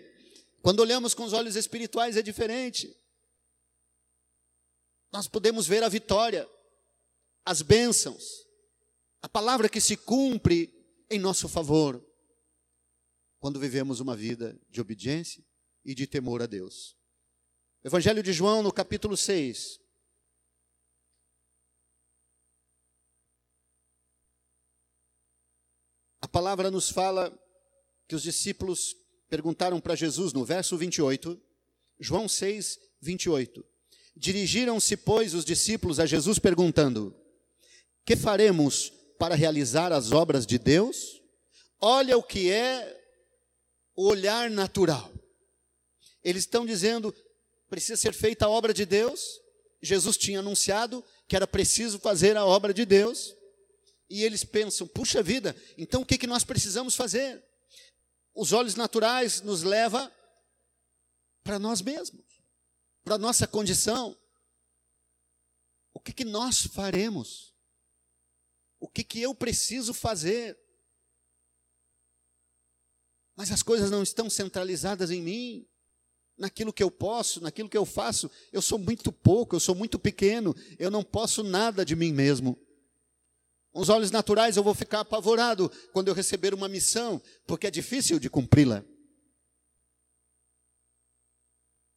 Quando 0.61 0.79
olhamos 0.79 1.13
com 1.13 1.25
os 1.25 1.33
olhos 1.33 1.57
espirituais 1.57 2.15
é 2.15 2.21
diferente. 2.21 2.97
Nós 5.11 5.27
podemos 5.27 5.67
ver 5.67 5.83
a 5.83 5.89
vitória, 5.89 6.49
as 7.45 7.61
bênçãos, 7.61 8.23
a 9.21 9.27
palavra 9.27 9.67
que 9.67 9.81
se 9.81 9.97
cumpre 9.97 10.73
em 11.09 11.19
nosso 11.19 11.49
favor, 11.49 12.01
quando 13.39 13.59
vivemos 13.59 13.99
uma 13.99 14.15
vida 14.15 14.57
de 14.69 14.79
obediência 14.79 15.43
e 15.83 15.93
de 15.93 16.07
temor 16.07 16.41
a 16.41 16.45
Deus. 16.45 16.95
Evangelho 17.83 18.23
de 18.23 18.31
João, 18.31 18.63
no 18.63 18.71
capítulo 18.71 19.17
6. 19.17 19.82
Palavra 26.33 26.71
nos 26.71 26.89
fala 26.89 27.31
que 28.07 28.15
os 28.15 28.23
discípulos 28.23 28.95
perguntaram 29.29 29.79
para 29.79 29.95
Jesus 29.95 30.33
no 30.33 30.43
verso 30.43 30.75
28, 30.75 31.39
João 31.99 32.27
6, 32.27 32.79
28. 32.99 33.63
Dirigiram-se, 34.17 34.97
pois, 34.97 35.35
os 35.35 35.45
discípulos 35.45 35.99
a 35.99 36.07
Jesus 36.07 36.39
perguntando: 36.39 37.15
Que 38.03 38.15
faremos 38.15 38.91
para 39.19 39.35
realizar 39.35 39.93
as 39.93 40.11
obras 40.11 40.47
de 40.47 40.57
Deus? 40.57 41.21
Olha 41.79 42.17
o 42.17 42.23
que 42.23 42.49
é 42.49 42.99
o 43.95 44.07
olhar 44.07 44.49
natural. 44.49 45.13
Eles 46.23 46.43
estão 46.43 46.65
dizendo: 46.65 47.13
precisa 47.69 47.95
ser 47.95 48.13
feita 48.13 48.45
a 48.45 48.49
obra 48.49 48.73
de 48.73 48.87
Deus. 48.87 49.39
Jesus 49.83 50.17
tinha 50.17 50.39
anunciado 50.39 51.03
que 51.27 51.35
era 51.35 51.45
preciso 51.45 51.99
fazer 51.99 52.35
a 52.37 52.45
obra 52.45 52.73
de 52.73 52.85
Deus. 52.85 53.35
E 54.09 54.23
eles 54.23 54.43
pensam: 54.43 54.87
puxa 54.87 55.23
vida, 55.23 55.55
então 55.77 56.01
o 56.01 56.05
que, 56.05 56.17
que 56.17 56.27
nós 56.27 56.43
precisamos 56.43 56.95
fazer? 56.95 57.43
os 58.35 58.51
olhos 58.51 58.75
naturais 58.75 59.41
nos 59.41 59.63
leva 59.63 60.11
para 61.43 61.59
nós 61.59 61.81
mesmos, 61.81 62.25
para 63.03 63.17
nossa 63.17 63.45
condição. 63.45 64.17
O 65.93 65.99
que, 65.99 66.11
que 66.11 66.25
nós 66.25 66.65
faremos? 66.65 67.53
O 68.79 68.87
que, 68.87 69.03
que 69.03 69.21
eu 69.21 69.35
preciso 69.35 69.93
fazer? 69.93 70.57
Mas 73.35 73.51
as 73.51 73.61
coisas 73.61 73.91
não 73.91 74.03
estão 74.03 74.29
centralizadas 74.29 75.11
em 75.11 75.21
mim, 75.21 75.67
naquilo 76.37 76.73
que 76.73 76.83
eu 76.83 76.89
posso, 76.89 77.39
naquilo 77.39 77.69
que 77.69 77.77
eu 77.77 77.85
faço. 77.85 78.29
Eu 78.51 78.61
sou 78.61 78.79
muito 78.79 79.11
pouco, 79.11 79.55
eu 79.55 79.59
sou 79.59 79.75
muito 79.75 79.99
pequeno, 79.99 80.55
eu 80.79 80.89
não 80.89 81.03
posso 81.03 81.43
nada 81.43 81.85
de 81.85 81.95
mim 81.95 82.11
mesmo. 82.11 82.59
Com 83.73 83.81
os 83.81 83.89
olhos 83.89 84.11
naturais 84.11 84.55
eu 84.55 84.63
vou 84.63 84.75
ficar 84.75 84.99
apavorado 84.99 85.67
quando 85.91 86.07
eu 86.07 86.13
receber 86.13 86.53
uma 86.53 86.69
missão, 86.69 87.19
porque 87.47 87.65
é 87.65 87.71
difícil 87.71 88.19
de 88.19 88.29
cumpri-la. 88.29 88.85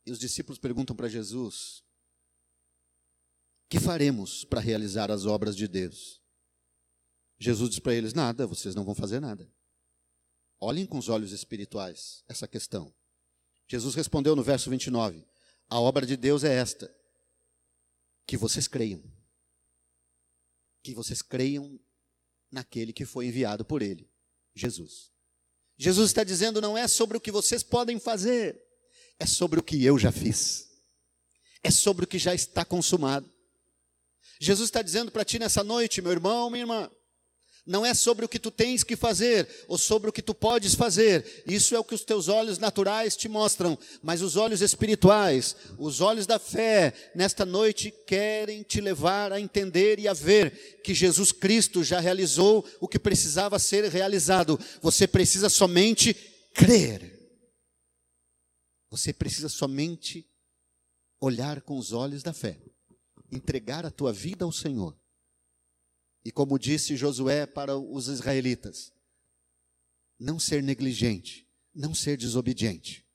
E 0.07 0.11
os 0.11 0.19
discípulos 0.19 0.59
perguntam 0.59 0.97
para 0.97 1.07
Jesus: 1.07 1.85
Que 3.69 3.79
faremos 3.79 4.43
para 4.43 4.59
realizar 4.59 5.11
as 5.11 5.27
obras 5.27 5.55
de 5.55 5.69
Deus? 5.69 6.23
Jesus 7.39 7.69
diz 7.69 7.79
para 7.79 7.95
eles: 7.95 8.15
Nada, 8.15 8.47
vocês 8.47 8.75
não 8.75 8.85
vão 8.85 8.95
fazer 8.95 9.21
nada. 9.21 9.47
Olhem 10.59 10.87
com 10.87 10.97
os 10.97 11.11
olhos 11.11 11.33
espirituais 11.33 12.25
essa 12.27 12.49
questão. 12.49 12.91
Jesus 13.69 13.95
respondeu 13.95 14.35
no 14.35 14.43
verso 14.43 14.71
29: 14.71 15.27
A 15.69 15.79
obra 15.79 16.07
de 16.07 16.17
Deus 16.17 16.43
é 16.43 16.55
esta, 16.55 16.91
que 18.27 18.39
vocês 18.39 18.67
creiam 18.67 19.16
que 20.87 20.95
vocês 20.95 21.23
creiam 21.23 21.79
naquele 22.51 22.93
que 22.93 23.05
foi 23.05 23.27
enviado 23.27 23.65
por 23.65 23.83
ele, 23.83 24.09
Jesus. 24.55 25.11
Jesus 25.77 26.11
está 26.11 26.23
dizendo 26.23 26.61
não 26.61 26.79
é 26.79 26.87
sobre 26.87 27.17
o 27.17 27.21
que 27.21 27.33
vocês 27.33 27.63
podem 27.63 27.99
fazer, 27.99 28.63
é 29.19 29.27
sobre 29.27 29.59
o 29.59 29.63
que 29.63 29.85
eu 29.85 29.99
já 29.99 30.13
fiz, 30.13 30.71
é 31.63 31.71
sobre 31.71 32.05
o 32.05 32.09
que 32.09 32.19
já 32.19 32.35
está 32.35 32.65
consumado. 32.65 33.31
Jesus 34.39 34.69
está 34.69 34.81
dizendo 34.81 35.11
para 35.11 35.25
ti 35.25 35.39
nessa 35.39 35.65
noite, 35.65 36.01
meu 36.01 36.13
irmão, 36.13 36.49
minha 36.51 36.63
irmã, 36.63 36.91
não 37.67 37.85
é 37.85 37.93
sobre 37.93 38.25
o 38.25 38.29
que 38.29 38.39
tu 38.39 38.51
tens 38.51 38.85
que 38.85 38.95
fazer 38.95 39.49
ou 39.67 39.77
sobre 39.77 40.09
o 40.09 40.13
que 40.13 40.23
tu 40.23 40.33
podes 40.33 40.75
fazer. 40.75 41.43
Isso 41.47 41.75
é 41.75 41.79
o 41.79 41.85
que 41.85 41.95
os 41.95 42.05
teus 42.05 42.29
olhos 42.29 42.59
naturais 42.59 43.17
te 43.17 43.29
mostram, 43.29 43.77
mas 44.03 44.23
os 44.23 44.37
olhos 44.37 44.63
espirituais, 44.63 45.57
os 45.77 46.01
olhos 46.01 46.27
da 46.27 46.39
fé, 46.39 46.93
nesta 47.15 47.45
noite 47.45 47.93
querem 48.07 48.63
te 48.63 48.81
levar 48.81 49.33
a 49.33 49.41
entender 49.41 49.99
e 49.99 50.07
a 50.07 50.13
ver 50.13 50.81
que 50.85 50.95
Jesus 50.95 51.33
Cristo 51.33 51.83
já 51.83 51.99
realizou 51.99 52.65
o 52.81 52.87
que 52.87 52.99
precisava 52.99 53.59
ser 53.59 53.85
realizado. 53.91 54.59
Você 54.81 55.09
precisa 55.09 55.49
somente 55.49 56.15
crer. 56.55 57.15
Você 58.91 59.13
precisa 59.13 59.49
somente 59.49 60.25
olhar 61.21 61.61
com 61.63 61.77
os 61.77 61.93
olhos 61.93 62.23
da 62.23 62.33
fé, 62.33 62.61
entregar 63.33 63.85
a 63.85 63.91
tua 63.91 64.13
vida 64.13 64.45
ao 64.45 64.53
Senhor 64.53 64.97
e 66.27 66.33
como 66.33 66.59
disse 66.59 66.97
Josué 66.97 67.47
para 67.47 67.79
os 67.79 68.09
israelitas, 68.09 68.93
não 70.19 70.41
ser 70.41 70.61
negligente, 70.61 71.49
não 71.73 71.95
ser 71.95 72.17
desobediente, 72.17 73.07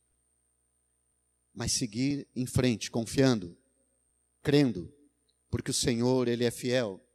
mas 1.54 1.74
seguir 1.74 2.26
em 2.34 2.46
frente, 2.46 2.90
confiando, 2.90 3.58
crendo, 4.42 4.96
porque 5.50 5.72
o 5.72 5.74
Senhor, 5.74 6.30
Ele 6.30 6.46
é 6.46 6.52
fiel, 6.52 7.06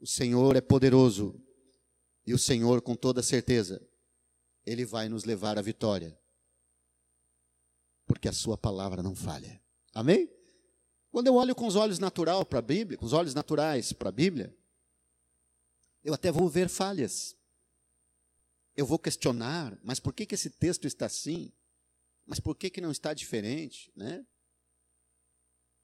o 0.00 0.08
Senhor 0.08 0.56
é 0.56 0.60
poderoso, 0.60 1.40
e 2.26 2.34
o 2.34 2.38
Senhor, 2.38 2.82
com 2.82 2.96
toda 2.96 3.22
certeza, 3.22 3.80
Ele 4.66 4.84
vai 4.84 5.08
nos 5.08 5.22
levar 5.22 5.56
à 5.56 5.62
vitória, 5.62 6.18
porque 8.06 8.26
a 8.26 8.32
Sua 8.32 8.58
palavra 8.58 9.04
não 9.04 9.14
falha. 9.14 9.62
Amém? 9.94 10.28
Quando 11.12 11.28
eu 11.28 11.36
olho 11.36 11.54
com 11.54 11.68
os 11.68 11.76
olhos 11.76 12.00
natural 12.00 12.44
para 12.44 12.58
a 12.58 12.62
Bíblia, 12.62 12.98
com 12.98 13.06
os 13.06 13.12
olhos 13.12 13.34
naturais 13.34 13.92
para 13.92 14.08
a 14.08 14.12
Bíblia, 14.12 14.52
eu 16.04 16.12
até 16.12 16.30
vou 16.30 16.48
ver 16.48 16.68
falhas. 16.68 17.34
Eu 18.76 18.84
vou 18.84 18.98
questionar, 18.98 19.78
mas 19.82 19.98
por 19.98 20.12
que, 20.12 20.26
que 20.26 20.34
esse 20.34 20.50
texto 20.50 20.86
está 20.86 21.06
assim? 21.06 21.50
Mas 22.26 22.38
por 22.38 22.54
que, 22.56 22.68
que 22.68 22.80
não 22.80 22.90
está 22.90 23.14
diferente? 23.14 23.90
Né? 23.96 24.24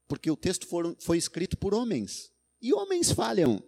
Porque 0.06 0.30
o 0.30 0.37
texto 0.37 0.66
for, 0.66 0.96
foi 1.00 1.16
escrito 1.16 1.56
por 1.56 1.72
homens. 1.72 2.30
E 2.61 2.74
homens 2.74 3.11
falham. 3.11 3.62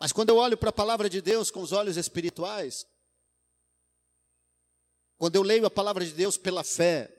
Mas 0.00 0.12
quando 0.12 0.30
eu 0.30 0.36
olho 0.36 0.58
para 0.58 0.70
a 0.70 0.72
palavra 0.72 1.08
de 1.08 1.22
Deus 1.22 1.50
com 1.50 1.60
os 1.60 1.72
olhos 1.72 1.96
espirituais, 1.96 2.84
quando 5.16 5.36
eu 5.36 5.42
leio 5.42 5.66
a 5.66 5.70
palavra 5.70 6.04
de 6.04 6.12
Deus 6.12 6.36
pela 6.36 6.64
fé, 6.64 7.12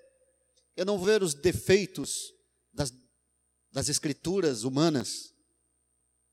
eu 0.76 0.86
não 0.86 1.00
ver 1.00 1.24
os 1.24 1.34
defeitos 1.34 2.34
das, 2.74 2.92
das 3.72 3.90
escrituras 3.90 4.64
humanas, 4.64 5.34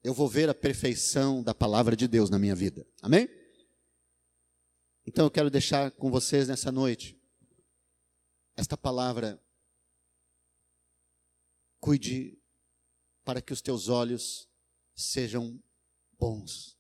eu 0.05 0.13
vou 0.13 0.29
ver 0.29 0.51
a 0.51 0.55
perfeição 0.55 1.43
da 1.43 1.55
palavra 1.55 1.97
de 1.97 2.07
Deus 2.07 2.29
na 2.29 2.39
minha 2.39 2.55
vida. 2.55 2.87
Amém? 3.01 3.27
Então 5.07 5.25
eu 5.25 5.31
quero 5.31 5.49
deixar 5.49 5.91
com 5.93 6.11
vocês 6.11 6.47
nessa 6.47 6.71
noite 6.71 7.19
esta 8.55 8.77
palavra. 8.77 9.43
Cuide 11.81 12.39
para 13.25 13.41
que 13.41 13.53
os 13.53 13.63
teus 13.63 13.89
olhos 13.89 14.47
sejam 14.95 15.59
bons. 16.19 16.79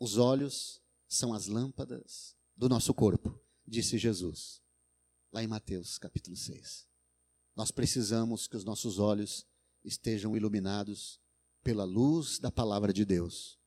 Os 0.00 0.18
olhos 0.18 0.82
são 1.06 1.32
as 1.32 1.46
lâmpadas 1.46 2.36
do 2.56 2.68
nosso 2.68 2.92
corpo, 2.92 3.40
disse 3.66 3.96
Jesus, 3.96 4.60
lá 5.32 5.42
em 5.42 5.46
Mateus 5.46 5.98
capítulo 5.98 6.36
6. 6.36 6.88
Nós 7.54 7.70
precisamos 7.70 8.48
que 8.48 8.56
os 8.56 8.64
nossos 8.64 8.98
olhos 8.98 9.46
estejam 9.84 10.36
iluminados 10.36 11.20
pela 11.62 11.84
luz 11.84 12.38
da 12.38 12.50
palavra 12.50 12.92
de 12.92 13.04
Deus. 13.04 13.58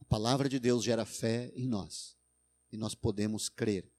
A 0.00 0.04
palavra 0.04 0.48
de 0.48 0.58
Deus 0.58 0.84
gera 0.84 1.04
fé 1.04 1.52
em 1.54 1.66
nós 1.66 2.16
e 2.70 2.76
nós 2.76 2.94
podemos 2.94 3.48
crer 3.48 3.90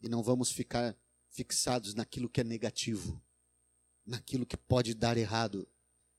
e 0.00 0.08
não 0.08 0.22
vamos 0.22 0.50
ficar 0.50 0.96
fixados 1.28 1.94
naquilo 1.94 2.28
que 2.28 2.40
é 2.40 2.44
negativo, 2.44 3.22
naquilo 4.06 4.46
que 4.46 4.56
pode 4.56 4.94
dar 4.94 5.16
errado, 5.16 5.68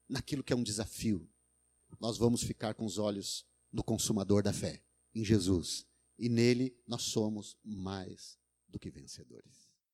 naquilo 0.08 0.44
que 0.44 0.54
é 0.54 0.56
um 0.56 0.64
desafio. 0.64 1.30
Nós 2.00 2.18
vamos 2.18 2.44
ficar 2.44 2.74
com 2.74 2.86
os 2.86 2.98
olhos 2.98 3.46
no 3.72 3.84
consumador 3.84 4.44
da 4.44 4.54
fé, 4.54 4.84
em 5.14 5.24
Jesus. 5.24 5.86
E 6.18 6.30
nele 6.30 6.78
nós 6.86 7.04
somos 7.04 7.58
mais 7.64 8.38
do 8.68 8.78
que 8.78 8.92
vencedores. 8.92 9.69